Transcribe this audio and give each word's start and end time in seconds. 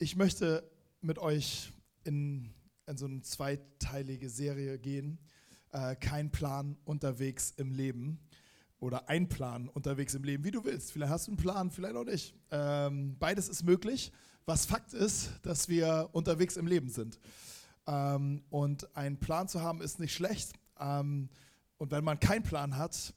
ich 0.00 0.16
möchte 0.16 0.68
mit 1.02 1.18
euch 1.18 1.72
in, 2.04 2.50
in 2.86 2.96
so 2.96 3.04
eine 3.04 3.20
zweiteilige 3.20 4.30
Serie 4.30 4.78
gehen. 4.78 5.18
Äh, 5.72 5.94
kein 5.94 6.30
Plan 6.30 6.78
unterwegs 6.84 7.52
im 7.58 7.70
Leben 7.70 8.18
oder 8.78 9.10
ein 9.10 9.28
Plan 9.28 9.68
unterwegs 9.68 10.14
im 10.14 10.24
Leben, 10.24 10.42
wie 10.42 10.50
du 10.52 10.64
willst. 10.64 10.92
Vielleicht 10.92 11.12
hast 11.12 11.26
du 11.26 11.32
einen 11.32 11.36
Plan, 11.36 11.70
vielleicht 11.70 11.96
auch 11.96 12.04
nicht. 12.04 12.34
Ähm, 12.50 13.16
beides 13.18 13.50
ist 13.50 13.62
möglich. 13.62 14.10
Was 14.46 14.64
Fakt 14.64 14.94
ist, 14.94 15.32
dass 15.42 15.68
wir 15.68 16.08
unterwegs 16.12 16.56
im 16.56 16.66
Leben 16.66 16.88
sind. 16.88 17.20
Ähm, 17.86 18.42
und 18.48 18.96
einen 18.96 19.18
Plan 19.18 19.48
zu 19.48 19.60
haben 19.60 19.82
ist 19.82 20.00
nicht 20.00 20.14
schlecht. 20.14 20.54
Ähm, 20.78 21.28
und 21.76 21.90
wenn 21.90 22.04
man 22.04 22.18
keinen 22.18 22.42
Plan 22.42 22.78
hat, 22.78 23.12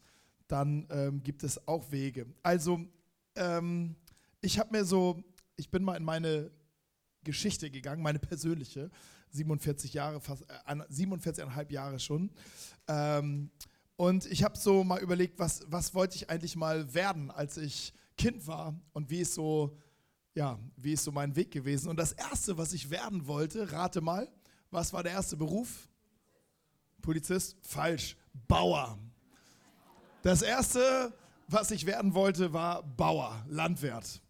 dann 0.49 0.85
ähm, 0.89 1.23
gibt 1.23 1.43
es 1.43 1.65
auch 1.65 1.91
Wege. 1.91 2.25
Also, 2.43 2.81
ähm, 3.35 3.95
ich 4.41 4.59
habe 4.59 4.77
mir 4.77 4.83
so, 4.83 5.23
ich 5.55 5.71
bin 5.71 5.81
mal 5.81 5.95
in 5.95 6.03
meine 6.03 6.51
Geschichte 7.23 7.69
gegangen, 7.69 8.01
meine 8.01 8.19
persönliche, 8.19 8.89
47 9.29 9.93
Jahre, 9.93 10.19
fast 10.19 10.43
äh, 10.43 10.73
47,5 10.73 11.71
Jahre 11.71 11.99
schon. 11.99 12.31
Ähm, 12.87 13.49
und 13.95 14.25
ich 14.25 14.43
habe 14.43 14.57
so 14.57 14.83
mal 14.83 14.99
überlegt, 14.99 15.39
was, 15.39 15.63
was 15.67 15.93
wollte 15.93 16.15
ich 16.15 16.29
eigentlich 16.29 16.55
mal 16.55 16.93
werden, 16.93 17.31
als 17.31 17.57
ich 17.57 17.93
Kind 18.17 18.47
war 18.47 18.75
und 18.93 19.09
wie 19.09 19.19
ist 19.19 19.33
so, 19.33 19.77
ja, 20.35 20.59
wie 20.77 20.93
ist 20.93 21.03
so 21.03 21.11
mein 21.11 21.35
Weg 21.35 21.51
gewesen. 21.51 21.89
Und 21.89 21.97
das 21.97 22.11
erste, 22.11 22.57
was 22.57 22.73
ich 22.73 22.89
werden 22.89 23.27
wollte, 23.27 23.71
rate 23.71 24.01
mal, 24.01 24.27
was 24.71 24.93
war 24.93 25.03
der 25.03 25.11
erste 25.13 25.37
Beruf? 25.37 25.87
Polizist? 27.01 27.55
Falsch. 27.61 28.15
Bauer. 28.47 28.97
Das 30.23 30.41
erste, 30.41 31.13
was 31.47 31.69
ich 31.69 31.85
werden 31.85 32.13
wollte, 32.13 32.53
war 32.53 32.81
Bauer, 32.81 33.45
Landwirt. 33.47 34.21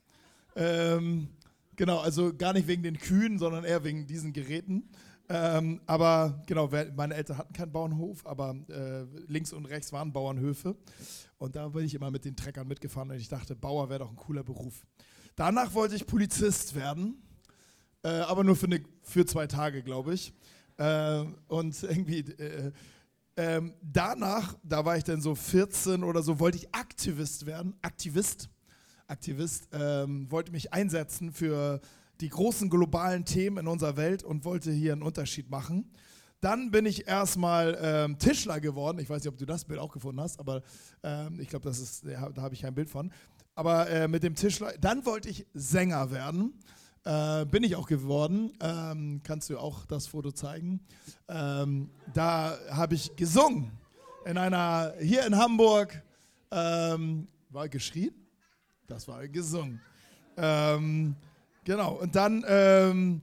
Ähm, 0.56 1.30
Genau, 1.76 2.00
also 2.00 2.34
gar 2.36 2.54
nicht 2.54 2.68
wegen 2.68 2.84
den 2.84 2.98
Kühen, 2.98 3.40
sondern 3.40 3.64
eher 3.64 3.84
wegen 3.84 4.06
diesen 4.06 4.34
Geräten. 4.34 4.90
Ähm, 5.30 5.82
aber 5.86 6.44
genau, 6.48 6.70
meine 6.96 7.16
Eltern 7.16 7.38
hatten 7.38 7.54
keinen 7.54 7.72
Bauernhof, 7.72 8.26
aber 8.26 8.56
äh, 8.70 9.04
links 9.28 9.54
und 9.54 9.66
rechts 9.66 9.94
waren 9.94 10.12
Bauernhöfe. 10.12 10.76
Und 11.38 11.56
da 11.56 11.70
bin 11.70 11.86
ich 11.86 11.96
immer 11.96 12.12
mit 12.12 12.26
den 12.26 12.36
Treckern 12.36 12.68
mitgefahren 12.68 13.10
und 13.10 13.18
ich 13.18 13.30
dachte, 13.30 13.56
Bauer 13.56 13.90
wäre 13.90 14.00
doch 14.00 14.10
ein 14.10 14.16
cooler 14.16 14.44
Beruf. 14.44 14.86
Danach 15.36 15.74
wollte 15.74 15.96
ich 15.96 16.06
Polizist 16.06 16.76
werden, 16.76 17.22
äh, 18.04 18.10
aber 18.10 18.44
nur 18.44 18.56
für, 18.56 18.68
eine, 18.68 18.84
für 19.02 19.26
zwei 19.26 19.48
Tage, 19.48 19.82
glaube 19.82 20.14
ich. 20.14 20.34
Äh, 20.78 21.24
und 21.48 21.82
irgendwie 21.84 22.20
äh, 22.20 22.72
ähm, 23.36 23.74
danach, 23.82 24.56
da 24.64 24.86
war 24.86 24.98
ich 24.98 25.04
dann 25.04 25.22
so 25.22 25.34
14 25.34 26.04
oder 26.04 26.22
so, 26.22 26.40
wollte 26.40 26.58
ich 26.58 26.74
Aktivist 26.76 27.46
werden, 27.46 27.76
Aktivist. 27.82 28.50
Aktivist, 29.08 29.68
ähm, 29.74 30.32
wollte 30.32 30.52
mich 30.52 30.74
einsetzen 30.74 31.32
für 31.32 31.82
die 32.22 32.30
großen 32.30 32.70
globalen 32.70 33.26
Themen 33.26 33.58
in 33.58 33.68
unserer 33.68 33.98
Welt 33.98 34.24
und 34.24 34.46
wollte 34.46 34.72
hier 34.72 34.94
einen 34.94 35.04
Unterschied 35.04 35.50
machen. 35.50 35.92
Dann 36.42 36.72
bin 36.72 36.86
ich 36.86 37.08
erstmal 37.08 37.78
ähm, 37.82 38.18
Tischler 38.18 38.60
geworden. 38.60 39.00
Ich 39.00 39.10
weiß 39.10 39.24
nicht, 39.24 39.32
ob 39.32 39.38
du 39.38 39.46
das 39.46 39.66
Bild 39.66 39.80
auch 39.80 39.92
gefunden 39.92 40.20
hast, 40.20 40.40
aber 40.40 40.62
ähm, 41.02 41.40
ich 41.40 41.48
glaube, 41.48 41.72
da 41.72 42.42
habe 42.42 42.54
ich 42.54 42.62
kein 42.62 42.76
Bild 42.76 42.90
von. 42.90 43.12
Aber 43.56 43.90
äh, 43.90 44.08
mit 44.08 44.24
dem 44.24 44.36
Tischler, 44.36 44.74
dann 44.80 45.06
wollte 45.06 45.30
ich 45.30 45.46
Sänger 45.54 46.12
werden. 46.12 46.54
Äh, 47.06 47.46
bin 47.46 47.64
ich 47.64 47.76
auch 47.76 47.88
geworden. 47.88 48.52
Ähm, 48.62 49.22
kannst 49.24 49.50
du 49.50 49.58
auch 49.58 49.86
das 49.86 50.08
Foto 50.08 50.32
zeigen? 50.32 50.80
Ähm, 51.28 51.90
da 52.14 52.58
habe 52.70 52.96
ich 52.96 53.16
gesungen 53.16 53.72
in 54.26 54.38
einer 54.38 54.94
hier 55.00 55.26
in 55.26 55.38
Hamburg. 55.38 56.02
Ähm, 56.52 57.28
war 57.50 57.70
geschrien? 57.70 58.23
Das 58.88 59.08
war 59.08 59.28
gesungen. 59.28 59.82
Ähm, 60.38 61.16
genau, 61.64 61.94
und 61.94 62.16
dann, 62.16 62.44
ähm, 62.48 63.22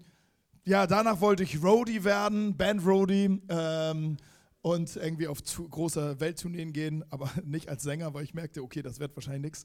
ja, 0.64 0.86
danach 0.86 1.20
wollte 1.20 1.42
ich 1.42 1.62
Roadie 1.62 2.04
werden, 2.04 2.56
Band 2.56 2.84
Roadie 2.84 3.40
ähm, 3.48 4.16
und 4.62 4.96
irgendwie 4.96 5.26
auf 5.26 5.38
große 5.42 6.20
Welttourneen 6.20 6.72
gehen, 6.72 7.04
aber 7.10 7.30
nicht 7.44 7.68
als 7.68 7.82
Sänger, 7.82 8.14
weil 8.14 8.24
ich 8.24 8.34
merkte, 8.34 8.62
okay, 8.62 8.82
das 8.82 9.00
wird 9.00 9.14
wahrscheinlich 9.16 9.42
nichts. 9.42 9.64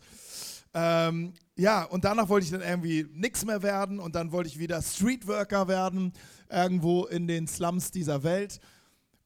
Ähm, 0.73 1.33
ja, 1.55 1.83
und 1.83 2.03
danach 2.03 2.27
wollte 2.27 2.45
ich 2.45 2.51
dann 2.51 2.61
irgendwie 2.61 3.07
nichts 3.13 3.45
mehr 3.45 3.63
werden 3.63 3.99
und 3.99 4.15
dann 4.15 4.31
wollte 4.31 4.49
ich 4.49 4.59
wieder 4.59 4.81
Streetworker 4.81 5.67
werden, 5.67 6.11
irgendwo 6.49 7.05
in 7.05 7.27
den 7.27 7.47
Slums 7.47 7.91
dieser 7.91 8.23
Welt. 8.23 8.59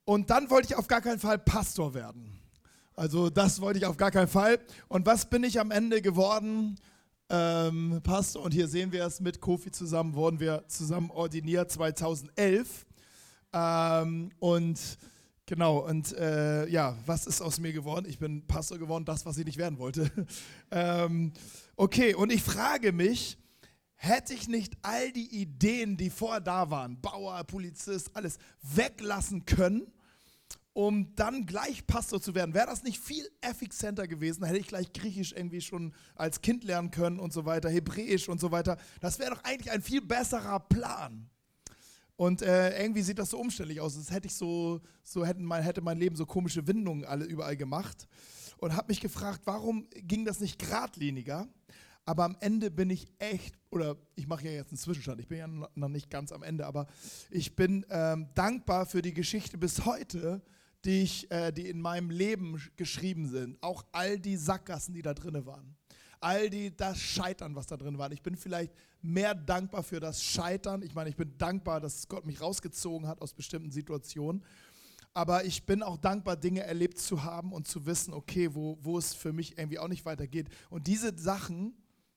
Und 0.05 0.29
dann 0.29 0.49
wollte 0.49 0.69
ich 0.69 0.75
auf 0.75 0.87
gar 0.87 1.01
keinen 1.01 1.19
Fall 1.19 1.39
Pastor 1.39 1.93
werden. 1.93 2.38
Also 2.99 3.29
das 3.29 3.61
wollte 3.61 3.79
ich 3.79 3.85
auf 3.85 3.95
gar 3.95 4.11
keinen 4.11 4.27
Fall. 4.27 4.59
Und 4.89 5.05
was 5.05 5.29
bin 5.29 5.45
ich 5.45 5.57
am 5.57 5.71
Ende 5.71 6.01
geworden? 6.01 6.77
Ähm, 7.29 8.01
Pastor, 8.03 8.43
und 8.43 8.53
hier 8.53 8.67
sehen 8.67 8.91
wir 8.91 9.05
es 9.05 9.21
mit 9.21 9.39
Kofi 9.39 9.71
zusammen, 9.71 10.15
wurden 10.15 10.41
wir 10.41 10.65
zusammen 10.67 11.09
ordiniert 11.09 11.71
2011. 11.71 12.85
Ähm, 13.53 14.31
und 14.39 14.97
genau, 15.45 15.77
und 15.87 16.11
äh, 16.17 16.67
ja, 16.67 16.97
was 17.05 17.25
ist 17.25 17.41
aus 17.41 17.61
mir 17.61 17.71
geworden? 17.71 18.05
Ich 18.05 18.19
bin 18.19 18.45
Pastor 18.45 18.77
geworden, 18.77 19.05
das, 19.05 19.25
was 19.25 19.37
ich 19.37 19.45
nicht 19.45 19.57
werden 19.57 19.79
wollte. 19.79 20.11
ähm, 20.71 21.31
okay, 21.77 22.13
und 22.15 22.33
ich 22.33 22.43
frage 22.43 22.91
mich, 22.91 23.37
hätte 23.95 24.33
ich 24.33 24.49
nicht 24.49 24.73
all 24.81 25.09
die 25.13 25.39
Ideen, 25.41 25.95
die 25.95 26.09
vorher 26.09 26.41
da 26.41 26.69
waren, 26.69 26.99
Bauer, 26.99 27.41
Polizist, 27.45 28.13
alles 28.13 28.39
weglassen 28.61 29.45
können 29.45 29.89
um 30.79 31.13
dann 31.17 31.45
gleich 31.45 31.85
Pastor 31.87 32.21
zu 32.21 32.35
werden. 32.35 32.53
Wäre 32.53 32.67
das 32.67 32.83
nicht 32.83 33.01
viel 33.01 33.29
effizienter 33.41 34.07
gewesen, 34.07 34.45
hätte 34.45 34.59
ich 34.59 34.67
gleich 34.67 34.93
Griechisch 34.93 35.33
irgendwie 35.33 35.59
schon 35.59 35.93
als 36.15 36.39
Kind 36.39 36.63
lernen 36.63 36.89
können 36.89 37.19
und 37.19 37.33
so 37.33 37.43
weiter, 37.43 37.69
Hebräisch 37.69 38.29
und 38.29 38.39
so 38.39 38.49
weiter. 38.53 38.77
Das 39.01 39.19
wäre 39.19 39.31
doch 39.31 39.43
eigentlich 39.43 39.71
ein 39.71 39.81
viel 39.81 39.99
besserer 39.99 40.57
Plan. 40.61 41.29
Und 42.15 42.41
äh, 42.43 42.81
irgendwie 42.81 43.01
sieht 43.01 43.19
das 43.19 43.31
so 43.31 43.39
umständlich 43.39 43.81
aus. 43.81 43.95
Das 43.95 44.09
hätte 44.09 44.27
ich 44.27 44.35
so, 44.35 44.79
so 45.03 45.25
hätten 45.25 45.43
mein, 45.43 45.63
hätte 45.63 45.81
mein 45.81 45.97
Leben 45.97 46.15
so 46.15 46.25
komische 46.25 46.65
Windungen 46.65 47.03
alle 47.03 47.25
überall 47.25 47.57
gemacht. 47.57 48.07
Und 48.59 48.73
habe 48.73 48.87
mich 48.87 49.01
gefragt, 49.01 49.41
warum 49.43 49.85
ging 49.91 50.23
das 50.23 50.39
nicht 50.39 50.59
geradliniger? 50.59 51.49
Aber 52.05 52.23
am 52.23 52.37
Ende 52.39 52.71
bin 52.71 52.89
ich 52.89 53.11
echt, 53.19 53.53
oder 53.69 53.97
ich 54.15 54.27
mache 54.27 54.45
ja 54.45 54.51
jetzt 54.51 54.71
einen 54.71 54.77
Zwischenstand, 54.77 55.19
ich 55.19 55.27
bin 55.27 55.39
ja 55.39 55.47
noch 55.47 55.89
nicht 55.89 56.09
ganz 56.09 56.31
am 56.31 56.41
Ende, 56.41 56.65
aber 56.65 56.87
ich 57.29 57.57
bin 57.57 57.85
ähm, 57.89 58.29
dankbar 58.33 58.85
für 58.85 59.01
die 59.01 59.13
Geschichte 59.13 59.57
bis 59.57 59.83
heute, 59.85 60.41
die, 60.85 61.03
ich, 61.03 61.31
äh, 61.31 61.51
die 61.51 61.69
in 61.69 61.81
meinem 61.81 62.09
Leben 62.09 62.61
geschrieben 62.75 63.27
sind. 63.27 63.61
Auch 63.61 63.85
all 63.91 64.19
die 64.19 64.37
Sackgassen, 64.37 64.93
die 64.93 65.01
da 65.01 65.13
drin 65.13 65.45
waren. 65.45 65.75
All 66.21 66.49
die, 66.49 66.75
das 66.75 66.99
Scheitern, 66.99 67.55
was 67.55 67.67
da 67.67 67.77
drin 67.77 67.97
war. 67.97 68.11
Ich 68.11 68.21
bin 68.21 68.35
vielleicht 68.35 68.73
mehr 69.01 69.33
dankbar 69.35 69.83
für 69.83 69.99
das 69.99 70.23
Scheitern. 70.23 70.81
Ich 70.81 70.93
meine, 70.93 71.09
ich 71.09 71.15
bin 71.15 71.37
dankbar, 71.37 71.79
dass 71.79 72.07
Gott 72.07 72.25
mich 72.25 72.41
rausgezogen 72.41 73.07
hat 73.07 73.21
aus 73.21 73.33
bestimmten 73.33 73.71
Situationen. 73.71 74.43
Aber 75.13 75.45
ich 75.45 75.65
bin 75.65 75.81
auch 75.81 75.97
dankbar, 75.97 76.37
Dinge 76.37 76.61
erlebt 76.61 76.99
zu 76.99 77.23
haben 77.23 77.51
und 77.51 77.67
zu 77.67 77.85
wissen, 77.85 78.13
okay, 78.13 78.53
wo, 78.53 78.77
wo 78.81 78.97
es 78.97 79.13
für 79.13 79.33
mich 79.33 79.57
irgendwie 79.57 79.79
auch 79.79 79.87
nicht 79.87 80.05
weitergeht. 80.05 80.49
Und 80.69 80.87
diese 80.87 81.17
Sachen 81.17 81.73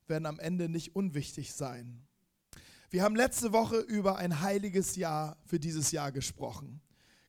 werden 0.06 0.26
am 0.26 0.38
Ende 0.38 0.68
nicht 0.68 0.94
unwichtig 0.94 1.54
sein. 1.54 2.06
Wir 2.90 3.02
haben 3.02 3.16
letzte 3.16 3.52
Woche 3.52 3.78
über 3.78 4.18
ein 4.18 4.40
heiliges 4.40 4.96
Jahr 4.96 5.38
für 5.46 5.58
dieses 5.58 5.92
Jahr 5.92 6.12
gesprochen. 6.12 6.80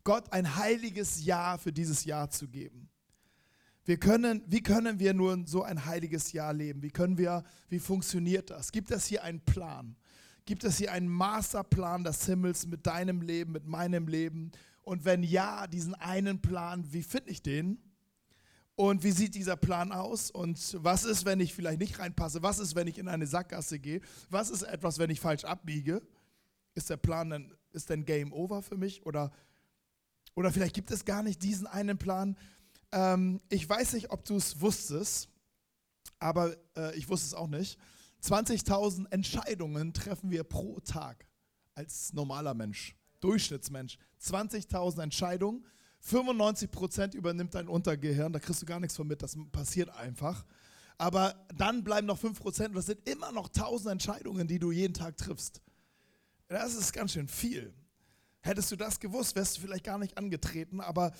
Gott 0.03 0.31
ein 0.31 0.55
heiliges 0.55 1.23
Jahr 1.23 1.57
für 1.57 1.71
dieses 1.71 2.05
Jahr 2.05 2.29
zu 2.29 2.47
geben. 2.47 2.89
Wir 3.85 3.97
können, 3.97 4.41
wie 4.47 4.61
können 4.61 4.99
wir 4.99 5.13
nur 5.13 5.43
so 5.45 5.63
ein 5.63 5.85
heiliges 5.85 6.31
Jahr 6.31 6.53
leben? 6.53 6.81
Wie 6.81 6.91
können 6.91 7.17
wir, 7.17 7.43
wie 7.69 7.79
funktioniert 7.79 8.49
das? 8.49 8.71
Gibt 8.71 8.91
es 8.91 9.05
hier 9.05 9.23
einen 9.23 9.41
Plan? 9.41 9.97
Gibt 10.45 10.63
es 10.63 10.77
hier 10.77 10.91
einen 10.91 11.09
Masterplan 11.09 12.03
des 12.03 12.25
Himmels 12.25 12.65
mit 12.65 12.85
deinem 12.85 13.21
Leben, 13.21 13.51
mit 13.51 13.65
meinem 13.65 14.07
Leben? 14.07 14.51
Und 14.83 15.05
wenn 15.05 15.23
ja, 15.23 15.67
diesen 15.67 15.95
einen 15.95 16.41
Plan, 16.41 16.85
wie 16.91 17.03
finde 17.03 17.29
ich 17.29 17.41
den? 17.41 17.77
Und 18.75 19.03
wie 19.03 19.11
sieht 19.11 19.35
dieser 19.35 19.55
Plan 19.55 19.91
aus? 19.91 20.31
Und 20.31 20.77
was 20.81 21.03
ist, 21.03 21.25
wenn 21.25 21.39
ich 21.39 21.53
vielleicht 21.53 21.79
nicht 21.79 21.99
reinpasse? 21.99 22.41
Was 22.41 22.59
ist, 22.59 22.75
wenn 22.75 22.87
ich 22.87 22.97
in 22.97 23.07
eine 23.07 23.27
Sackgasse 23.27 23.79
gehe? 23.79 24.01
Was 24.29 24.49
ist 24.49 24.63
etwas, 24.63 24.97
wenn 24.97 25.09
ich 25.09 25.19
falsch 25.19 25.43
abbiege? 25.43 26.01
Ist 26.73 26.89
der 26.89 26.97
Plan 26.97 27.29
dann, 27.29 27.53
ist 27.71 27.89
denn 27.89 28.05
Game 28.05 28.33
Over 28.33 28.61
für 28.61 28.77
mich? 28.77 29.05
Oder 29.05 29.31
oder 30.35 30.51
vielleicht 30.51 30.75
gibt 30.75 30.91
es 30.91 31.05
gar 31.05 31.23
nicht 31.23 31.43
diesen 31.43 31.67
einen 31.67 31.97
Plan. 31.97 32.37
Ähm, 32.91 33.41
ich 33.49 33.67
weiß 33.67 33.93
nicht, 33.93 34.11
ob 34.11 34.25
du 34.25 34.35
es 34.35 34.61
wusstest, 34.61 35.29
aber 36.19 36.55
äh, 36.75 36.95
ich 36.97 37.09
wusste 37.09 37.27
es 37.27 37.33
auch 37.33 37.47
nicht. 37.47 37.77
20.000 38.23 39.11
Entscheidungen 39.11 39.93
treffen 39.93 40.31
wir 40.31 40.43
pro 40.43 40.79
Tag 40.79 41.27
als 41.75 42.13
normaler 42.13 42.53
Mensch, 42.53 42.95
Durchschnittsmensch. 43.19 43.97
20.000 44.21 45.03
Entscheidungen, 45.03 45.65
95% 46.05 47.15
übernimmt 47.15 47.55
dein 47.55 47.67
Untergehirn, 47.67 48.31
da 48.31 48.39
kriegst 48.39 48.61
du 48.61 48.65
gar 48.65 48.79
nichts 48.79 48.95
von 48.95 49.07
mit, 49.07 49.21
das 49.21 49.37
passiert 49.51 49.89
einfach. 49.89 50.45
Aber 50.97 51.35
dann 51.55 51.83
bleiben 51.83 52.07
noch 52.07 52.19
5% 52.19 52.67
und 52.67 52.75
das 52.75 52.85
sind 52.85 53.07
immer 53.09 53.31
noch 53.31 53.47
1000 53.47 53.91
Entscheidungen, 53.91 54.47
die 54.47 54.59
du 54.59 54.71
jeden 54.71 54.93
Tag 54.93 55.17
triffst. 55.17 55.61
Das 56.47 56.75
ist 56.75 56.93
ganz 56.93 57.13
schön 57.13 57.27
viel. 57.27 57.73
Hättest 58.45 58.71
du 58.71 58.75
das 58.75 58.99
gewusst, 58.99 59.37
wärst 59.37 59.55
du 59.57 59.61
vielleicht 59.61 59.85
gar 59.85 59.97
nicht 59.97 60.17
angetreten, 60.17 60.81
aber, 60.81 61.13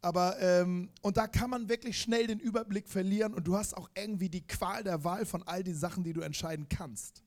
aber 0.00 0.40
ähm, 0.40 0.90
und 1.02 1.16
da 1.16 1.26
kann 1.26 1.50
man 1.50 1.68
wirklich 1.68 2.00
schnell 2.00 2.28
den 2.28 2.38
Überblick 2.38 2.88
verlieren 2.88 3.34
und 3.34 3.48
du 3.48 3.56
hast 3.56 3.76
auch 3.76 3.90
irgendwie 3.96 4.28
die 4.28 4.46
Qual 4.46 4.84
der 4.84 5.02
Wahl 5.02 5.26
von 5.26 5.42
all 5.42 5.64
den 5.64 5.74
Sachen, 5.74 6.04
die 6.04 6.12
du 6.12 6.20
entscheiden 6.20 6.68
kannst. 6.68 7.24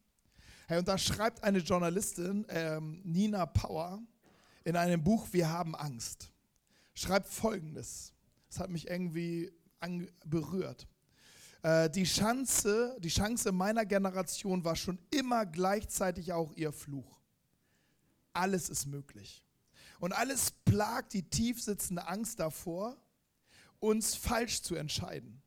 Hey, 0.67 0.79
und 0.79 0.87
da 0.87 0.97
schreibt 0.97 1.43
eine 1.43 1.57
Journalistin, 1.57 2.45
ähm, 2.47 3.01
Nina 3.03 3.45
Power, 3.45 4.01
in 4.63 4.77
einem 4.77 5.03
Buch 5.03 5.27
Wir 5.31 5.49
haben 5.49 5.75
Angst, 5.75 6.31
schreibt 6.93 7.27
folgendes. 7.27 8.13
Das 8.47 8.59
hat 8.59 8.69
mich 8.69 8.89
irgendwie 8.89 9.51
berührt. 10.23 10.87
Äh, 11.61 11.89
die, 11.89 12.05
Chance, 12.05 12.95
die 12.99 13.09
Chance 13.09 13.51
meiner 13.51 13.85
Generation 13.85 14.63
war 14.63 14.77
schon 14.77 14.97
immer 15.09 15.45
gleichzeitig 15.45 16.31
auch 16.31 16.53
ihr 16.53 16.71
Fluch. 16.71 17.20
Alles 18.33 18.69
ist 18.69 18.85
möglich. 18.85 19.43
Und 19.99 20.13
alles 20.13 20.51
plagt 20.65 21.13
die 21.13 21.23
tief 21.23 21.61
sitzende 21.61 22.07
Angst 22.07 22.39
davor, 22.39 22.97
uns 23.79 24.15
falsch 24.15 24.61
zu 24.61 24.75
entscheiden. 24.75 25.41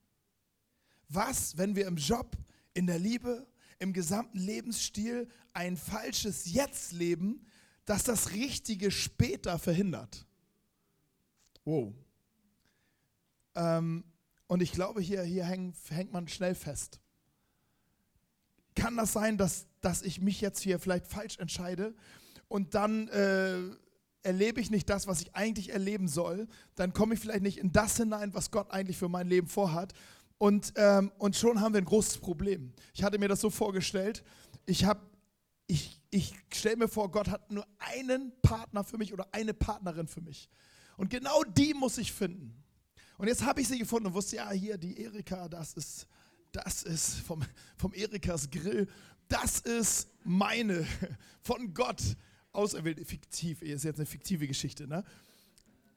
Was, 1.08 1.56
wenn 1.56 1.76
wir 1.76 1.86
im 1.86 1.96
Job, 1.96 2.36
in 2.72 2.86
der 2.86 2.98
Liebe, 2.98 3.46
im 3.78 3.92
gesamten 3.92 4.38
Lebensstil 4.38 5.28
ein 5.52 5.76
falsches 5.76 6.52
Jetzt 6.52 6.92
leben, 6.92 7.46
das 7.84 8.04
das 8.04 8.32
Richtige 8.32 8.90
später 8.90 9.58
verhindert? 9.58 10.26
Wow. 11.64 11.92
Ähm, 13.54 14.04
und 14.46 14.62
ich 14.62 14.72
glaube, 14.72 15.00
hier, 15.00 15.22
hier 15.22 15.44
häng, 15.44 15.74
hängt 15.88 16.12
man 16.12 16.28
schnell 16.28 16.54
fest. 16.54 17.00
Kann 18.74 18.96
das 18.96 19.12
sein, 19.12 19.38
dass, 19.38 19.66
dass 19.80 20.02
ich 20.02 20.20
mich 20.20 20.40
jetzt 20.40 20.60
hier 20.60 20.78
vielleicht 20.78 21.06
falsch 21.06 21.38
entscheide 21.38 21.94
und 22.54 22.76
dann 22.76 23.08
äh, 23.08 23.58
erlebe 24.22 24.60
ich 24.60 24.70
nicht 24.70 24.88
das, 24.88 25.08
was 25.08 25.20
ich 25.20 25.34
eigentlich 25.34 25.70
erleben 25.70 26.06
soll? 26.06 26.46
Dann 26.76 26.92
komme 26.92 27.14
ich 27.14 27.20
vielleicht 27.20 27.42
nicht 27.42 27.58
in 27.58 27.72
das 27.72 27.96
hinein, 27.96 28.32
was 28.32 28.52
Gott 28.52 28.70
eigentlich 28.70 28.96
für 28.96 29.08
mein 29.08 29.26
Leben 29.26 29.48
vorhat. 29.48 29.92
Und, 30.38 30.72
ähm, 30.76 31.10
und 31.18 31.34
schon 31.34 31.60
haben 31.60 31.74
wir 31.74 31.80
ein 31.80 31.84
großes 31.84 32.18
Problem. 32.18 32.72
Ich 32.92 33.02
hatte 33.02 33.18
mir 33.18 33.26
das 33.26 33.40
so 33.40 33.50
vorgestellt. 33.50 34.22
Ich 34.66 34.84
habe 34.84 35.00
ich, 35.66 36.00
ich 36.10 36.32
stelle 36.52 36.76
mir 36.76 36.86
vor, 36.86 37.10
Gott 37.10 37.26
hat 37.26 37.50
nur 37.50 37.66
einen 37.78 38.32
Partner 38.40 38.84
für 38.84 38.98
mich 38.98 39.12
oder 39.12 39.26
eine 39.32 39.52
Partnerin 39.52 40.06
für 40.06 40.20
mich. 40.20 40.48
Und 40.96 41.10
genau 41.10 41.42
die 41.42 41.74
muss 41.74 41.98
ich 41.98 42.12
finden. 42.12 42.62
Und 43.18 43.26
jetzt 43.26 43.44
habe 43.44 43.62
ich 43.62 43.66
sie 43.66 43.80
gefunden 43.80 44.06
und 44.06 44.14
wusste, 44.14 44.36
ja, 44.36 44.48
hier 44.52 44.78
die 44.78 44.96
Erika, 45.00 45.48
das 45.48 45.72
ist, 45.72 46.06
das 46.52 46.84
ist 46.84 47.16
vom, 47.16 47.42
vom 47.76 47.92
Erikas 47.94 48.48
Grill, 48.48 48.86
das 49.26 49.58
ist 49.58 50.08
meine, 50.22 50.86
von 51.42 51.74
Gott 51.74 52.00
auserwählte, 52.54 53.04
fiktiv, 53.04 53.62
ist 53.62 53.84
jetzt 53.84 53.98
eine 53.98 54.06
fiktive 54.06 54.46
Geschichte, 54.46 54.86
ne? 54.86 55.04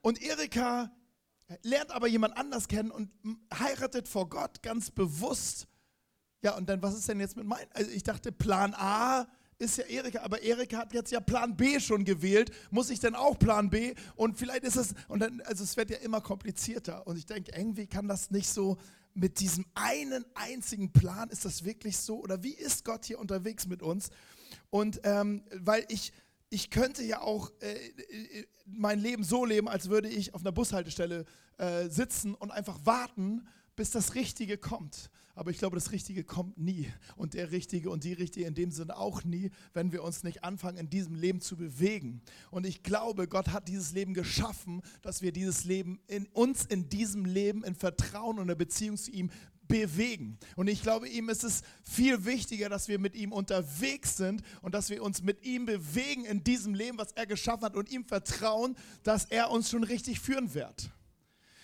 Und 0.02 0.22
Erika 0.22 0.92
lernt 1.64 1.92
aber 1.92 2.08
jemand 2.08 2.38
anders 2.38 2.68
kennen 2.68 2.92
und 2.92 3.10
heiratet 3.54 4.08
vor 4.08 4.30
Gott 4.30 4.62
ganz 4.62 4.92
bewusst. 4.92 5.68
Ja, 6.42 6.56
und 6.56 6.70
dann, 6.70 6.82
was 6.82 6.96
ist 6.96 7.08
denn 7.10 7.20
jetzt 7.20 7.36
mit 7.36 7.46
meinem? 7.46 7.68
Also 7.74 7.92
ich 7.92 8.04
dachte, 8.04 8.32
Plan 8.32 8.74
A 8.76 9.28
ist 9.60 9.78
ja 9.78 9.86
Erika, 9.86 10.22
aber 10.22 10.42
Erika 10.44 10.78
hat 10.78 10.94
jetzt 10.94 11.12
ja 11.12 11.20
Plan 11.20 11.58
B 11.58 11.80
schon 11.80 12.06
gewählt. 12.06 12.52
Muss 12.70 12.90
ich 12.90 13.00
denn 13.00 13.16
auch 13.16 13.40
Plan 13.40 13.70
B? 13.70 13.96
Und 14.16 14.38
vielleicht 14.38 14.64
ist 14.64 14.76
es, 14.76 14.94
und 15.08 15.20
dann, 15.20 15.42
also 15.42 15.64
es 15.64 15.76
wird 15.78 15.90
ja 15.90 15.98
immer 15.98 16.22
komplizierter. 16.22 17.08
Und 17.08 17.18
ich 17.18 17.26
denke, 17.26 17.52
irgendwie 17.56 17.88
kann 17.88 18.08
das 18.08 18.30
nicht 18.30 18.50
so 18.50 18.78
mit 19.16 19.40
diesem 19.40 19.66
einen 19.74 20.26
einzigen 20.36 20.92
Plan, 20.92 21.30
ist 21.30 21.44
das 21.44 21.66
wirklich 21.66 21.98
so? 21.98 22.20
Oder 22.22 22.44
wie 22.44 22.54
ist 22.54 22.86
Gott 22.86 23.06
hier 23.06 23.20
unterwegs 23.20 23.66
mit 23.66 23.82
uns? 23.82 24.10
Und 24.70 25.02
ähm, 25.04 25.44
weil 25.52 25.86
ich, 25.90 26.14
ich 26.50 26.70
könnte 26.70 27.04
ja 27.04 27.22
auch 27.22 27.52
äh, 27.62 27.74
äh 27.74 28.48
mein 28.66 29.00
Leben 29.00 29.24
so 29.24 29.46
leben, 29.46 29.70
als 29.70 29.90
würde 29.90 30.10
ich 30.10 30.34
auf 30.34 30.42
einer 30.42 30.52
Bushaltestelle 30.52 31.24
äh, 31.58 31.88
sitzen 31.88 32.36
und 32.36 32.52
einfach 32.52 32.78
warten, 32.84 33.48
bis 33.78 33.92
das 33.92 34.16
Richtige 34.16 34.58
kommt. 34.58 35.10
Aber 35.36 35.52
ich 35.52 35.60
glaube, 35.60 35.76
das 35.76 35.92
Richtige 35.92 36.24
kommt 36.24 36.58
nie. 36.58 36.92
Und 37.16 37.36
der 37.36 37.52
Richtige 37.52 37.92
und 37.92 38.04
die 38.04 38.14
Richtige 38.14 38.48
in 38.48 38.56
dem 38.56 38.72
Sinne 38.72 38.98
auch 38.98 39.24
nie, 39.24 39.52
wenn 39.74 39.92
wir 39.92 40.04
uns 40.04 40.24
nicht 40.24 40.44
anfangen, 40.44 40.78
in 40.78 40.90
diesem 40.90 41.14
Leben 41.14 41.42
zu 41.42 41.56
bewegen. 41.56 42.22
Und 42.50 42.66
ich 42.66 42.82
glaube, 42.82 43.28
Gott 43.28 43.50
hat 43.50 43.68
dieses 43.68 43.92
Leben 43.94 44.16
geschaffen, 44.16 44.82
dass 45.04 45.22
wir 45.22 45.32
dieses 45.32 45.64
Leben 45.64 46.00
in 46.08 46.26
uns 46.34 46.66
in 46.66 46.90
diesem 46.90 47.24
Leben 47.24 47.64
in 47.64 47.76
Vertrauen 47.76 48.38
und 48.38 48.44
in 48.44 48.48
der 48.48 48.56
Beziehung 48.56 48.98
zu 48.98 49.12
ihm 49.12 49.30
bewegen. 49.68 50.38
Und 50.56 50.68
ich 50.68 50.82
glaube, 50.82 51.08
ihm 51.08 51.30
ist 51.30 51.44
es 51.44 51.62
viel 51.84 52.26
wichtiger, 52.26 52.70
dass 52.70 52.88
wir 52.88 53.00
mit 53.00 53.16
ihm 53.16 53.32
unterwegs 53.32 54.18
sind 54.18 54.44
und 54.62 54.74
dass 54.74 54.90
wir 54.90 55.04
uns 55.04 55.22
mit 55.22 55.44
ihm 55.44 55.66
bewegen 55.66 56.26
in 56.26 56.44
diesem 56.44 56.74
Leben, 56.74 56.98
was 56.98 57.12
er 57.14 57.26
geschaffen 57.26 57.64
hat 57.66 57.76
und 57.76 57.90
ihm 57.90 58.06
vertrauen, 58.06 58.78
dass 59.04 59.26
er 59.26 59.52
uns 59.52 59.70
schon 59.70 59.84
richtig 59.84 60.20
führen 60.20 60.54
wird. 60.54 60.90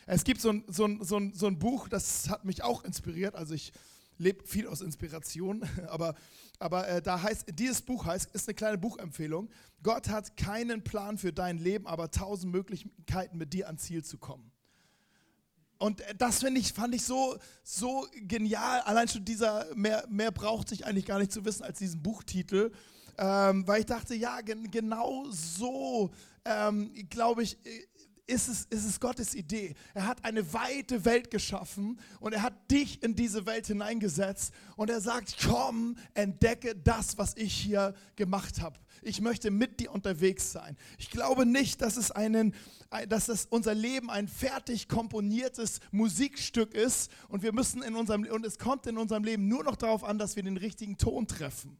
Es 0.05 0.23
gibt 0.23 0.41
so 0.41 0.49
ein, 0.49 0.63
so, 0.67 0.85
ein, 0.85 1.03
so, 1.03 1.17
ein, 1.17 1.33
so 1.33 1.47
ein 1.47 1.59
Buch, 1.59 1.87
das 1.87 2.29
hat 2.29 2.45
mich 2.45 2.63
auch 2.63 2.83
inspiriert. 2.83 3.35
Also 3.35 3.53
ich 3.53 3.71
lebe 4.17 4.45
viel 4.45 4.67
aus 4.67 4.81
Inspiration, 4.81 5.67
aber, 5.87 6.15
aber 6.59 6.87
äh, 6.87 7.01
da 7.01 7.21
heißt, 7.21 7.45
dieses 7.53 7.81
Buch 7.81 8.05
heißt, 8.05 8.33
ist 8.33 8.47
eine 8.47 8.55
kleine 8.55 8.77
Buchempfehlung. 8.77 9.49
Gott 9.81 10.09
hat 10.09 10.37
keinen 10.37 10.83
Plan 10.83 11.17
für 11.17 11.33
dein 11.33 11.57
Leben, 11.57 11.87
aber 11.87 12.11
tausend 12.11 12.51
Möglichkeiten, 12.51 13.37
mit 13.37 13.53
dir 13.53 13.67
ans 13.67 13.83
Ziel 13.83 14.03
zu 14.03 14.17
kommen. 14.17 14.52
Und 15.77 16.01
das 16.17 16.39
ich, 16.57 16.73
fand 16.73 16.95
ich 16.95 17.03
so, 17.03 17.37
so 17.63 18.07
genial. 18.13 18.81
Allein 18.81 19.07
schon 19.07 19.25
dieser, 19.25 19.65
mehr, 19.75 20.05
mehr 20.09 20.31
braucht 20.31 20.69
sich 20.69 20.85
eigentlich 20.85 21.05
gar 21.05 21.19
nicht 21.19 21.31
zu 21.31 21.43
wissen 21.45 21.63
als 21.63 21.79
diesen 21.79 22.01
Buchtitel. 22.01 22.71
Ähm, 23.17 23.67
weil 23.67 23.81
ich 23.81 23.85
dachte, 23.85 24.15
ja, 24.15 24.41
gen 24.41 24.71
genau 24.71 25.25
so, 25.29 26.11
ähm, 26.45 26.91
glaube 27.09 27.43
ich, 27.43 27.57
äh, 27.65 27.85
ist 28.25 28.47
es, 28.47 28.65
ist 28.65 28.85
es 28.85 28.99
Gottes 28.99 29.35
Idee. 29.35 29.75
Er 29.93 30.07
hat 30.07 30.23
eine 30.23 30.53
weite 30.53 31.03
Welt 31.03 31.29
geschaffen 31.29 31.99
und 32.19 32.33
er 32.33 32.41
hat 32.41 32.71
dich 32.71 33.03
in 33.03 33.15
diese 33.15 33.45
Welt 33.45 33.67
hineingesetzt 33.67 34.53
und 34.77 34.89
er 34.89 35.01
sagt, 35.01 35.35
komm, 35.43 35.97
entdecke 36.13 36.75
das, 36.75 37.17
was 37.17 37.35
ich 37.35 37.53
hier 37.53 37.93
gemacht 38.15 38.61
habe. 38.61 38.79
Ich 39.01 39.19
möchte 39.19 39.51
mit 39.51 39.81
dir 39.81 39.91
unterwegs 39.91 40.53
sein. 40.53 40.77
Ich 40.97 41.09
glaube 41.09 41.45
nicht, 41.45 41.81
dass 41.81 41.97
es 41.97 42.11
einen, 42.11 42.55
dass 43.09 43.27
es 43.27 43.45
unser 43.45 43.73
Leben 43.73 44.09
ein 44.09 44.29
fertig 44.29 44.87
komponiertes 44.87 45.81
Musikstück 45.91 46.73
ist 46.73 47.11
und 47.27 47.43
wir 47.43 47.51
müssen 47.51 47.83
in 47.83 47.95
unserem 47.95 48.23
und 48.23 48.45
es 48.45 48.57
kommt 48.57 48.87
in 48.87 48.97
unserem 48.97 49.25
Leben 49.25 49.49
nur 49.49 49.63
noch 49.65 49.75
darauf 49.75 50.03
an, 50.05 50.17
dass 50.17 50.37
wir 50.37 50.43
den 50.43 50.57
richtigen 50.57 50.97
Ton 50.97 51.27
treffen. 51.27 51.77